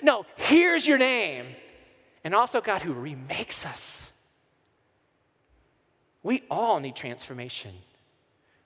No, 0.03 0.27
here's 0.37 0.87
your 0.87 0.99
name 0.99 1.47
and 2.25 2.35
also 2.35 2.61
God 2.61 2.83
who 2.83 2.93
remakes 2.93 3.65
us. 3.65 4.08
We 6.23 6.43
all 6.51 6.81
need 6.81 6.97
transformation. 6.97 7.73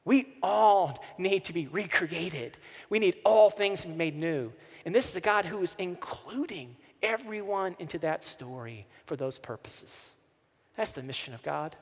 We 0.04 0.34
all 0.42 1.04
need 1.18 1.44
to 1.44 1.52
be 1.52 1.66
recreated. 1.68 2.56
We 2.88 2.98
need 2.98 3.16
all 3.24 3.50
things 3.50 3.82
to 3.82 3.88
be 3.88 3.94
made 3.94 4.16
new. 4.16 4.52
And 4.84 4.94
this 4.94 5.06
is 5.06 5.12
the 5.12 5.20
God 5.20 5.44
who 5.44 5.62
is 5.62 5.74
including 5.78 6.76
everyone 7.02 7.76
into 7.78 7.98
that 7.98 8.24
story 8.24 8.86
for 9.06 9.16
those 9.16 9.38
purposes. 9.38 10.10
That's 10.76 10.90
the 10.92 11.02
mission 11.02 11.34
of 11.34 11.42
God. 11.42 11.76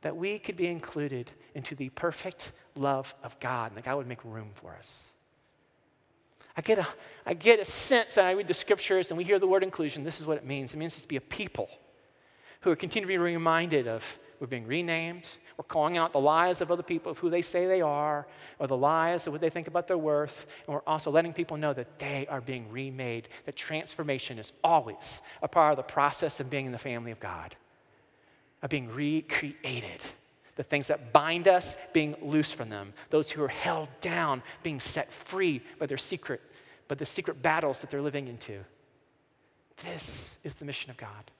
That 0.00 0.16
we 0.16 0.38
could 0.38 0.56
be 0.56 0.66
included 0.66 1.30
into 1.54 1.74
the 1.74 1.90
perfect 1.90 2.52
love 2.74 3.14
of 3.22 3.38
God, 3.38 3.70
and 3.70 3.76
that 3.76 3.84
God 3.84 3.96
would 3.96 4.08
make 4.08 4.24
room 4.24 4.50
for 4.54 4.74
us. 4.74 5.02
I 6.56 6.60
get, 6.60 6.78
a, 6.78 6.86
I 7.24 7.34
get 7.34 7.60
a 7.60 7.64
sense, 7.64 8.16
and 8.16 8.26
I 8.26 8.32
read 8.32 8.46
the 8.46 8.54
scriptures 8.54 9.10
and 9.10 9.16
we 9.16 9.24
hear 9.24 9.38
the 9.38 9.46
word 9.46 9.62
inclusion. 9.62 10.04
This 10.04 10.20
is 10.20 10.26
what 10.26 10.36
it 10.36 10.44
means 10.44 10.74
it 10.74 10.76
means 10.76 11.00
to 11.00 11.08
be 11.08 11.16
a 11.16 11.20
people 11.20 11.68
who 12.62 12.70
are 12.70 12.76
continually 12.76 13.16
being 13.16 13.34
reminded 13.34 13.86
of. 13.86 14.18
We're 14.40 14.48
being 14.48 14.66
renamed, 14.66 15.28
we're 15.56 15.62
calling 15.62 15.96
out 15.96 16.12
the 16.12 16.18
lies 16.18 16.60
of 16.60 16.72
other 16.72 16.82
people 16.82 17.12
of 17.12 17.18
who 17.18 17.30
they 17.30 17.42
say 17.42 17.66
they 17.66 17.80
are, 17.80 18.26
or 18.58 18.66
the 18.66 18.76
lies 18.76 19.28
of 19.28 19.32
what 19.32 19.40
they 19.40 19.50
think 19.50 19.68
about 19.68 19.86
their 19.86 19.96
worth, 19.96 20.46
and 20.66 20.74
we're 20.74 20.82
also 20.84 21.12
letting 21.12 21.32
people 21.32 21.56
know 21.56 21.72
that 21.72 22.00
they 22.00 22.26
are 22.28 22.40
being 22.40 22.68
remade, 22.72 23.28
that 23.44 23.54
transformation 23.54 24.40
is 24.40 24.50
always 24.64 25.20
a 25.42 25.48
part 25.48 25.70
of 25.70 25.76
the 25.76 25.84
process 25.84 26.40
of 26.40 26.50
being 26.50 26.66
in 26.66 26.72
the 26.72 26.78
family 26.78 27.12
of 27.12 27.20
God, 27.20 27.54
of 28.62 28.70
being 28.70 28.92
recreated. 28.92 30.00
The 30.56 30.64
things 30.64 30.88
that 30.88 31.12
bind 31.12 31.46
us 31.46 31.76
being 31.92 32.16
loose 32.20 32.52
from 32.52 32.68
them, 32.68 32.92
those 33.10 33.30
who 33.30 33.42
are 33.44 33.48
held 33.48 33.88
down 34.00 34.42
being 34.64 34.80
set 34.80 35.12
free 35.12 35.62
by 35.78 35.86
their 35.86 35.98
secret, 35.98 36.40
by 36.88 36.96
the 36.96 37.06
secret 37.06 37.40
battles 37.42 37.78
that 37.78 37.90
they're 37.90 38.02
living 38.02 38.26
into. 38.26 38.58
This 39.84 40.30
is 40.42 40.54
the 40.54 40.64
mission 40.64 40.90
of 40.90 40.96
God. 40.96 41.30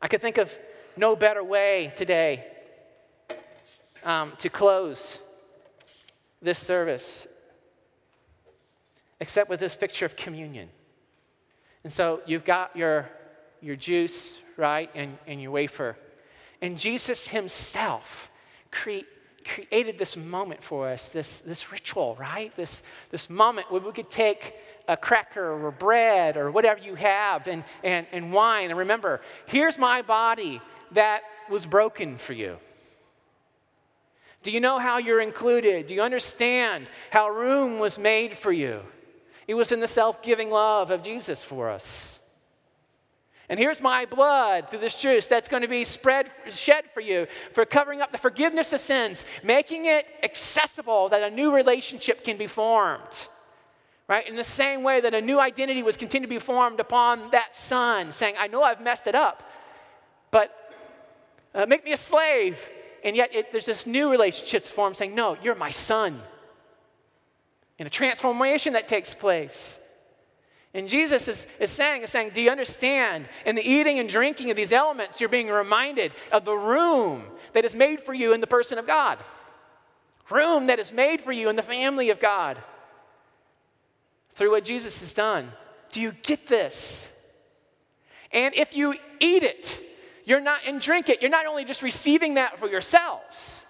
I 0.00 0.08
could 0.08 0.20
think 0.20 0.38
of 0.38 0.56
no 0.96 1.16
better 1.16 1.42
way 1.42 1.92
today 1.96 2.46
um, 4.04 4.32
to 4.38 4.48
close 4.48 5.18
this 6.40 6.58
service 6.58 7.26
except 9.20 9.50
with 9.50 9.58
this 9.58 9.74
picture 9.74 10.06
of 10.06 10.14
communion. 10.14 10.68
And 11.82 11.92
so 11.92 12.20
you've 12.26 12.44
got 12.44 12.76
your, 12.76 13.08
your 13.60 13.76
juice, 13.76 14.40
right, 14.56 14.90
and, 14.94 15.18
and 15.26 15.42
your 15.42 15.50
wafer. 15.50 15.96
And 16.62 16.78
Jesus 16.78 17.28
himself 17.28 18.30
cre- 18.70 19.06
created 19.44 19.98
this 19.98 20.16
moment 20.16 20.62
for 20.62 20.88
us, 20.88 21.08
this, 21.08 21.38
this 21.38 21.72
ritual, 21.72 22.16
right? 22.20 22.54
This, 22.56 22.82
this 23.10 23.28
moment 23.28 23.70
where 23.72 23.80
we 23.80 23.92
could 23.92 24.10
take 24.10 24.54
a 24.88 24.96
cracker 24.96 25.52
or 25.64 25.70
bread 25.70 26.36
or 26.36 26.50
whatever 26.50 26.80
you 26.80 26.94
have 26.94 27.46
and, 27.46 27.62
and, 27.84 28.06
and 28.10 28.32
wine. 28.32 28.70
And 28.70 28.78
remember, 28.78 29.20
here's 29.46 29.78
my 29.78 30.02
body 30.02 30.60
that 30.92 31.22
was 31.50 31.66
broken 31.66 32.16
for 32.16 32.32
you. 32.32 32.56
Do 34.42 34.50
you 34.50 34.60
know 34.60 34.78
how 34.78 34.98
you're 34.98 35.20
included? 35.20 35.86
Do 35.86 35.94
you 35.94 36.02
understand 36.02 36.86
how 37.10 37.28
room 37.28 37.78
was 37.78 37.98
made 37.98 38.38
for 38.38 38.52
you? 38.52 38.80
It 39.46 39.54
was 39.54 39.72
in 39.72 39.80
the 39.80 39.88
self 39.88 40.22
giving 40.22 40.50
love 40.50 40.90
of 40.90 41.02
Jesus 41.02 41.42
for 41.42 41.68
us. 41.68 42.18
And 43.50 43.58
here's 43.58 43.80
my 43.80 44.04
blood 44.04 44.68
through 44.68 44.80
this 44.80 44.94
juice 44.94 45.26
that's 45.26 45.48
going 45.48 45.62
to 45.62 45.68
be 45.68 45.84
spread, 45.84 46.30
shed 46.50 46.84
for 46.92 47.00
you 47.00 47.26
for 47.52 47.64
covering 47.64 48.02
up 48.02 48.12
the 48.12 48.18
forgiveness 48.18 48.74
of 48.74 48.80
sins, 48.80 49.24
making 49.42 49.86
it 49.86 50.06
accessible 50.22 51.08
that 51.08 51.22
a 51.22 51.34
new 51.34 51.54
relationship 51.54 52.24
can 52.24 52.36
be 52.36 52.46
formed. 52.46 53.28
Right? 54.08 54.26
In 54.26 54.36
the 54.36 54.44
same 54.44 54.82
way 54.82 55.02
that 55.02 55.12
a 55.12 55.20
new 55.20 55.38
identity 55.38 55.82
was 55.82 55.98
continued 55.98 56.28
to 56.28 56.34
be 56.34 56.38
formed 56.38 56.80
upon 56.80 57.30
that 57.32 57.54
son, 57.54 58.10
saying, 58.10 58.36
I 58.38 58.46
know 58.46 58.62
I've 58.62 58.80
messed 58.80 59.06
it 59.06 59.14
up, 59.14 59.42
but 60.30 60.74
uh, 61.54 61.66
make 61.66 61.84
me 61.84 61.92
a 61.92 61.98
slave. 61.98 62.58
And 63.04 63.14
yet 63.14 63.34
it, 63.34 63.52
there's 63.52 63.66
this 63.66 63.86
new 63.86 64.10
relationship 64.10 64.64
formed 64.64 64.96
saying, 64.96 65.14
No, 65.14 65.36
you're 65.42 65.54
my 65.54 65.70
son. 65.70 66.22
And 67.78 67.86
a 67.86 67.90
transformation 67.90 68.72
that 68.72 68.88
takes 68.88 69.14
place. 69.14 69.78
And 70.72 70.88
Jesus 70.88 71.28
is, 71.28 71.46
is 71.60 71.70
saying, 71.70 72.02
is 72.02 72.10
saying, 72.10 72.30
Do 72.34 72.40
you 72.40 72.50
understand? 72.50 73.28
In 73.44 73.56
the 73.56 73.62
eating 73.62 73.98
and 73.98 74.08
drinking 74.08 74.50
of 74.50 74.56
these 74.56 74.72
elements, 74.72 75.20
you're 75.20 75.28
being 75.28 75.48
reminded 75.48 76.12
of 76.32 76.46
the 76.46 76.56
room 76.56 77.24
that 77.52 77.66
is 77.66 77.74
made 77.74 78.00
for 78.00 78.14
you 78.14 78.32
in 78.32 78.40
the 78.40 78.46
person 78.46 78.78
of 78.78 78.86
God. 78.86 79.18
Room 80.30 80.66
that 80.68 80.78
is 80.78 80.94
made 80.94 81.20
for 81.20 81.32
you 81.32 81.50
in 81.50 81.56
the 81.56 81.62
family 81.62 82.08
of 82.08 82.20
God 82.20 82.56
through 84.38 84.52
what 84.52 84.64
Jesus 84.64 85.00
has 85.00 85.12
done. 85.12 85.52
Do 85.92 86.00
you 86.00 86.12
get 86.22 86.46
this? 86.46 87.06
And 88.32 88.54
if 88.54 88.74
you 88.74 88.94
eat 89.20 89.42
it, 89.42 89.78
you're 90.24 90.40
not 90.40 90.60
and 90.66 90.80
drink 90.80 91.10
it, 91.10 91.20
you're 91.20 91.30
not 91.30 91.44
only 91.44 91.66
just 91.66 91.82
receiving 91.82 92.34
that 92.34 92.58
for 92.58 92.68
yourselves 92.68 93.60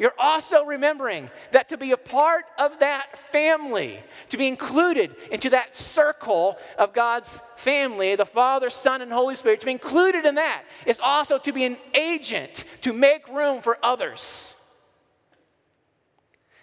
you're 0.00 0.14
also 0.18 0.64
remembering 0.64 1.30
that 1.50 1.68
to 1.68 1.76
be 1.76 1.92
a 1.92 1.96
part 1.98 2.46
of 2.58 2.78
that 2.78 3.18
family, 3.18 4.00
to 4.30 4.38
be 4.38 4.48
included 4.48 5.14
into 5.30 5.50
that 5.50 5.74
circle 5.74 6.56
of 6.78 6.94
God's 6.94 7.38
family, 7.56 8.16
the 8.16 8.24
Father, 8.24 8.70
Son, 8.70 9.02
and 9.02 9.12
Holy 9.12 9.34
Spirit, 9.34 9.60
to 9.60 9.66
be 9.66 9.72
included 9.72 10.24
in 10.24 10.36
that 10.36 10.62
is 10.86 11.00
also 11.00 11.36
to 11.36 11.52
be 11.52 11.66
an 11.66 11.76
agent 11.92 12.64
to 12.80 12.94
make 12.94 13.28
room 13.28 13.60
for 13.60 13.76
others. 13.82 14.54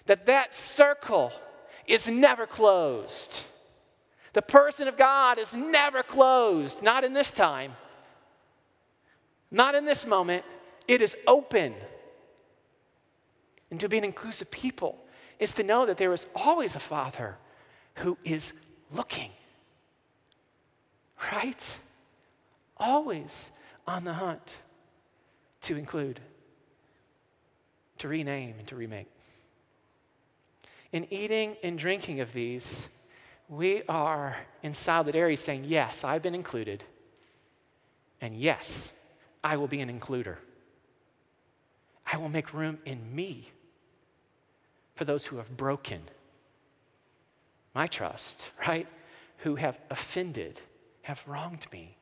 That 0.08 0.26
that 0.26 0.56
circle 0.56 1.32
is 1.88 2.08
never 2.08 2.46
closed. 2.46 3.42
The 4.34 4.42
person 4.42 4.88
of 4.88 4.98
God 4.98 5.40
is 5.40 5.54
never 5.54 6.04
closed, 6.04 6.84
not 6.84 7.04
in 7.04 7.14
this 7.14 7.32
time, 7.32 7.74
not 9.50 9.74
in 9.74 9.86
this 9.86 10.06
moment. 10.06 10.44
It 10.88 11.02
is 11.02 11.16
open 11.26 11.74
and 13.70 13.80
to 13.80 13.90
be 13.90 13.98
an 13.98 14.04
inclusive 14.04 14.50
people 14.52 14.98
is 15.40 15.54
to 15.54 15.64
know 15.64 15.86
that 15.86 15.98
there 15.98 16.14
is 16.14 16.28
always 16.36 16.76
a 16.76 16.80
Father 16.80 17.38
who 17.96 18.18
is 18.24 18.54
looking. 18.92 19.32
Right? 21.32 21.78
Always 22.78 23.52
on 23.88 24.04
the 24.04 24.14
hunt 24.14 24.54
to 25.62 25.76
include, 25.76 26.20
to 28.00 28.08
rename, 28.08 28.56
and 28.60 28.68
to 28.68 28.76
remake. 28.76 29.08
In 30.92 31.12
eating 31.12 31.58
and 31.64 31.78
drinking 31.78 32.22
of 32.22 32.34
these, 32.34 32.88
we 33.50 33.84
are 33.88 34.38
in 34.64 34.74
solidarity 34.74 35.36
saying, 35.36 35.66
Yes, 35.66 36.04
I've 36.04 36.22
been 36.22 36.36
included. 36.36 36.84
And 38.22 38.36
yes, 38.36 38.92
I 39.44 39.58
will 39.58 39.68
be 39.68 39.80
an 39.80 40.00
includer. 40.00 40.38
I 42.12 42.18
will 42.18 42.30
make 42.30 42.54
room 42.54 42.80
in 42.86 43.16
me 43.16 43.50
for 44.96 45.06
those 45.06 45.26
who 45.26 45.38
have 45.38 45.56
broken 45.56 46.02
my 47.76 47.86
trust, 47.88 48.50
right? 48.68 48.88
Who 49.40 49.56
have 49.56 49.80
offended, 49.90 50.60
have 51.04 51.22
wronged 51.28 51.68
me, 51.72 51.98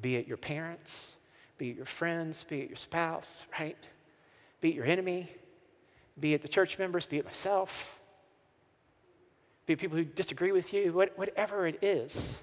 be 0.00 0.16
it 0.16 0.26
your 0.26 0.36
parents, 0.36 1.14
be 1.58 1.70
it 1.70 1.76
your 1.76 1.86
friends, 1.86 2.44
be 2.44 2.60
it 2.60 2.68
your 2.68 2.76
spouse, 2.76 3.46
right? 3.58 3.78
Be 4.60 4.70
it 4.70 4.74
your 4.74 4.84
enemy, 4.84 5.30
be 6.18 6.34
it 6.34 6.42
the 6.42 6.48
church 6.48 6.78
members, 6.78 7.06
be 7.06 7.18
it 7.18 7.24
myself, 7.24 7.95
be 9.66 9.74
people 9.74 9.96
who 9.98 10.04
disagree 10.04 10.52
with 10.52 10.72
you, 10.72 10.92
whatever 10.92 11.66
it 11.66 11.78
is, 11.82 12.38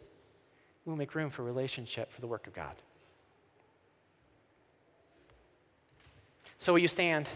we'll 0.86 0.98
make 0.98 1.16
room 1.16 1.30
for 1.30 1.44
relationship 1.44 2.12
for 2.12 2.22
the 2.22 2.28
work 2.28 2.48
of 2.48 2.54
God. 2.54 2.76
So, 6.58 6.74
will 6.74 6.80
you 6.80 6.88
stand? 6.88 7.30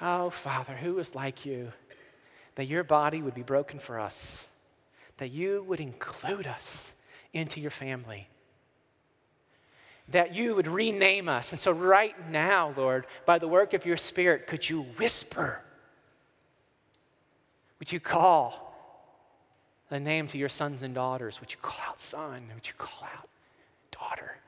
Oh, 0.00 0.30
Father, 0.30 0.74
who 0.74 0.98
is 0.98 1.14
like 1.14 1.44
you? 1.44 1.72
That 2.54 2.66
your 2.66 2.84
body 2.84 3.22
would 3.22 3.34
be 3.34 3.42
broken 3.42 3.78
for 3.78 3.98
us, 3.98 4.44
that 5.18 5.30
you 5.30 5.64
would 5.64 5.80
include 5.80 6.46
us 6.46 6.92
into 7.32 7.60
your 7.60 7.70
family, 7.70 8.28
that 10.08 10.34
you 10.34 10.54
would 10.54 10.66
rename 10.66 11.28
us. 11.28 11.52
And 11.52 11.60
so, 11.60 11.70
right 11.70 12.14
now, 12.30 12.72
Lord, 12.76 13.06
by 13.26 13.38
the 13.38 13.48
work 13.48 13.74
of 13.74 13.84
your 13.84 13.96
Spirit, 13.96 14.46
could 14.46 14.68
you 14.68 14.82
whisper? 14.96 15.62
Would 17.78 17.92
you 17.92 18.00
call 18.00 18.74
a 19.90 20.00
name 20.00 20.26
to 20.28 20.38
your 20.38 20.48
sons 20.48 20.82
and 20.82 20.94
daughters? 20.94 21.40
Would 21.40 21.52
you 21.52 21.58
call 21.60 21.78
out 21.86 22.00
son? 22.00 22.44
Would 22.54 22.66
you 22.66 22.74
call 22.76 23.08
out 23.14 23.28
daughter? 23.90 24.38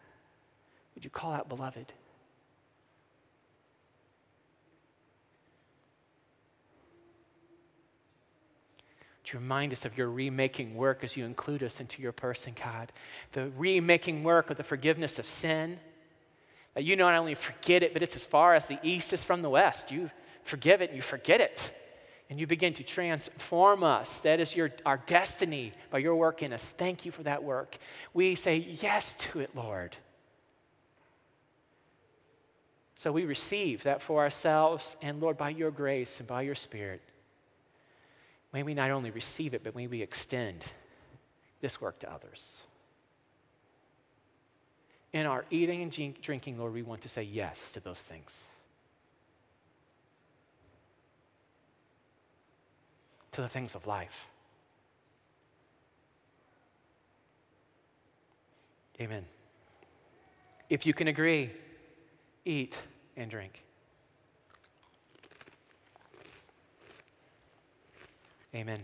Would 0.94 1.04
you 1.04 1.10
call 1.10 1.32
out 1.32 1.48
beloved? 1.48 1.92
To 9.30 9.38
remind 9.38 9.72
us 9.72 9.84
of 9.84 9.96
your 9.96 10.10
remaking 10.10 10.74
work 10.74 11.04
as 11.04 11.16
you 11.16 11.24
include 11.24 11.62
us 11.62 11.80
into 11.80 12.02
your 12.02 12.10
person, 12.10 12.52
God. 12.60 12.90
The 13.32 13.50
remaking 13.56 14.24
work 14.24 14.50
of 14.50 14.56
the 14.56 14.64
forgiveness 14.64 15.20
of 15.20 15.26
sin. 15.26 15.78
That 16.74 16.82
you 16.82 16.96
not 16.96 17.14
only 17.14 17.36
forget 17.36 17.84
it, 17.84 17.92
but 17.92 18.02
it's 18.02 18.16
as 18.16 18.24
far 18.24 18.54
as 18.54 18.66
the 18.66 18.78
east 18.82 19.12
is 19.12 19.22
from 19.22 19.42
the 19.42 19.50
west. 19.50 19.92
You 19.92 20.10
forgive 20.42 20.82
it 20.82 20.90
and 20.90 20.96
you 20.96 21.02
forget 21.02 21.40
it. 21.40 21.72
And 22.28 22.40
you 22.40 22.48
begin 22.48 22.72
to 22.74 22.82
transform 22.82 23.84
us. 23.84 24.18
That 24.18 24.40
is 24.40 24.56
your, 24.56 24.70
our 24.84 24.98
destiny 25.06 25.72
by 25.90 25.98
your 25.98 26.16
work 26.16 26.42
in 26.42 26.52
us. 26.52 26.64
Thank 26.64 27.04
you 27.04 27.12
for 27.12 27.22
that 27.22 27.44
work. 27.44 27.78
We 28.12 28.34
say 28.34 28.56
yes 28.56 29.14
to 29.14 29.40
it, 29.40 29.50
Lord. 29.54 29.96
So 32.96 33.12
we 33.12 33.24
receive 33.24 33.84
that 33.84 34.02
for 34.02 34.22
ourselves, 34.22 34.96
and 35.00 35.20
Lord, 35.20 35.38
by 35.38 35.50
your 35.50 35.70
grace 35.70 36.18
and 36.18 36.28
by 36.28 36.42
your 36.42 36.54
Spirit, 36.54 37.00
may 38.52 38.62
we 38.62 38.74
not 38.74 38.90
only 38.90 39.10
receive 39.10 39.54
it, 39.54 39.62
but 39.62 39.76
may 39.76 39.86
we 39.86 40.02
extend 40.02 40.64
this 41.60 41.80
work 41.80 41.98
to 42.00 42.12
others. 42.12 42.60
In 45.12 45.26
our 45.26 45.44
eating 45.50 45.82
and 45.82 46.22
drinking, 46.22 46.58
Lord, 46.58 46.72
we 46.72 46.82
want 46.82 47.02
to 47.02 47.08
say 47.08 47.22
yes 47.22 47.70
to 47.72 47.80
those 47.80 48.00
things. 48.00 48.44
To 53.32 53.40
the 53.42 53.48
things 53.48 53.74
of 53.74 53.86
life. 53.86 54.26
Amen. 59.00 59.24
If 60.68 60.86
you 60.86 60.94
can 60.94 61.08
agree, 61.08 61.50
eat 62.44 62.76
and 63.16 63.30
drink. 63.30 63.64
Amen. 68.52 68.80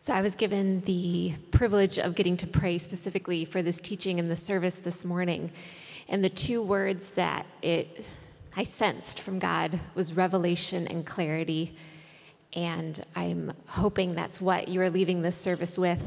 So, 0.00 0.14
I 0.14 0.22
was 0.22 0.36
given 0.36 0.82
the 0.82 1.34
privilege 1.50 1.98
of 1.98 2.14
getting 2.14 2.36
to 2.38 2.46
pray 2.46 2.78
specifically 2.78 3.44
for 3.44 3.60
this 3.60 3.80
teaching 3.80 4.20
and 4.20 4.30
the 4.30 4.36
service 4.36 4.76
this 4.76 5.04
morning. 5.04 5.50
And 6.08 6.24
the 6.24 6.30
two 6.30 6.62
words 6.62 7.12
that 7.12 7.46
it 7.62 8.08
I 8.58 8.64
sensed 8.64 9.20
from 9.20 9.38
God 9.38 9.78
was 9.94 10.16
revelation 10.16 10.88
and 10.88 11.06
clarity. 11.06 11.76
And 12.54 13.00
I'm 13.14 13.52
hoping 13.68 14.14
that's 14.14 14.40
what 14.40 14.66
you 14.66 14.80
are 14.80 14.90
leaving 14.90 15.22
this 15.22 15.36
service 15.36 15.78
with. 15.78 16.02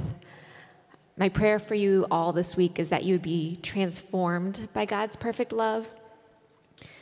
My 1.16 1.30
prayer 1.30 1.60
for 1.60 1.76
you 1.76 2.06
all 2.12 2.34
this 2.34 2.58
week 2.58 2.78
is 2.78 2.90
that 2.90 3.06
you 3.06 3.14
would 3.14 3.22
be 3.22 3.58
transformed 3.62 4.68
by 4.74 4.84
God's 4.84 5.16
perfect 5.16 5.54
love, 5.54 5.88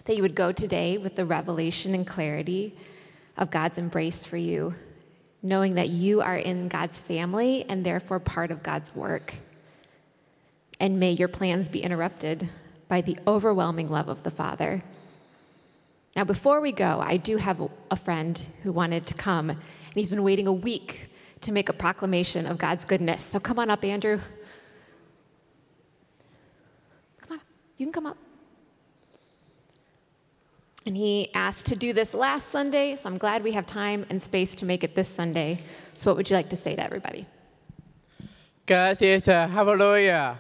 that 0.06 0.16
you 0.16 0.22
would 0.22 0.36
go 0.36 0.52
today 0.52 1.00
with 1.00 1.16
the 1.16 1.26
revelation 1.26 1.96
and 1.96 2.06
clarity 2.06 2.76
of 3.36 3.50
God's 3.50 3.80
embrace 3.80 4.26
for 4.26 4.38
you, 4.38 4.76
knowing 5.42 5.74
that 5.74 5.90
you 5.90 6.22
are 6.22 6.38
in 6.38 6.68
God's 6.68 7.02
family 7.02 7.66
and 7.68 7.84
therefore 7.84 8.20
part 8.20 8.52
of 8.52 8.62
God's 8.62 8.96
work. 8.96 9.34
And 10.80 11.00
may 11.00 11.14
your 11.14 11.28
plans 11.28 11.70
be 11.70 11.82
interrupted 11.82 12.50
by 12.90 13.00
the 13.00 13.18
overwhelming 13.26 13.88
love 13.88 14.10
of 14.10 14.24
the 14.24 14.32
Father. 14.32 14.84
Now, 16.16 16.26
before 16.26 16.60
we 16.60 16.74
go, 16.74 17.00
I 17.00 17.16
do 17.16 17.38
have 17.38 17.62
a 17.90 17.96
friend 17.96 18.38
who 18.64 18.74
wanted 18.74 19.06
to 19.06 19.14
come, 19.14 19.52
and 19.52 19.60
he's 19.94 20.10
been 20.10 20.24
waiting 20.24 20.48
a 20.48 20.52
week 20.52 21.08
to 21.42 21.54
make 21.54 21.70
a 21.70 21.74
proclamation 21.74 22.46
of 22.46 22.58
God's 22.58 22.84
goodness. 22.84 23.24
So 23.24 23.40
come 23.40 23.60
on 23.60 23.70
up, 23.70 23.86
Andrew. 23.86 24.20
Come 27.22 27.38
on, 27.38 27.42
you 27.78 27.86
can 27.86 27.94
come 27.94 28.08
up. 28.08 28.18
And 30.86 30.98
he 30.98 31.30
asked 31.36 31.68
to 31.68 31.76
do 31.76 31.94
this 31.94 32.16
last 32.16 32.50
Sunday, 32.50 32.96
so 32.96 33.08
I'm 33.10 33.20
glad 33.20 33.44
we 33.44 33.52
have 33.52 33.68
time 33.68 34.06
and 34.10 34.20
space 34.20 34.56
to 34.56 34.66
make 34.66 34.84
it 34.84 34.96
this 34.96 35.08
Sunday. 35.08 35.62
So, 35.94 36.10
what 36.10 36.18
would 36.18 36.30
you 36.30 36.36
like 36.36 36.50
to 36.50 36.58
say 36.58 36.76
to 36.76 36.84
everybody? 36.84 37.28
Gracias, 38.66 39.28
uh, 39.28 39.48
hallelujah. 39.48 40.40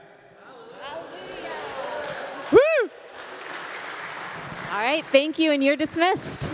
All 4.80 4.86
right, 4.86 5.06
thank 5.08 5.38
you, 5.38 5.52
and 5.52 5.62
you're 5.62 5.76
dismissed. 5.76 6.50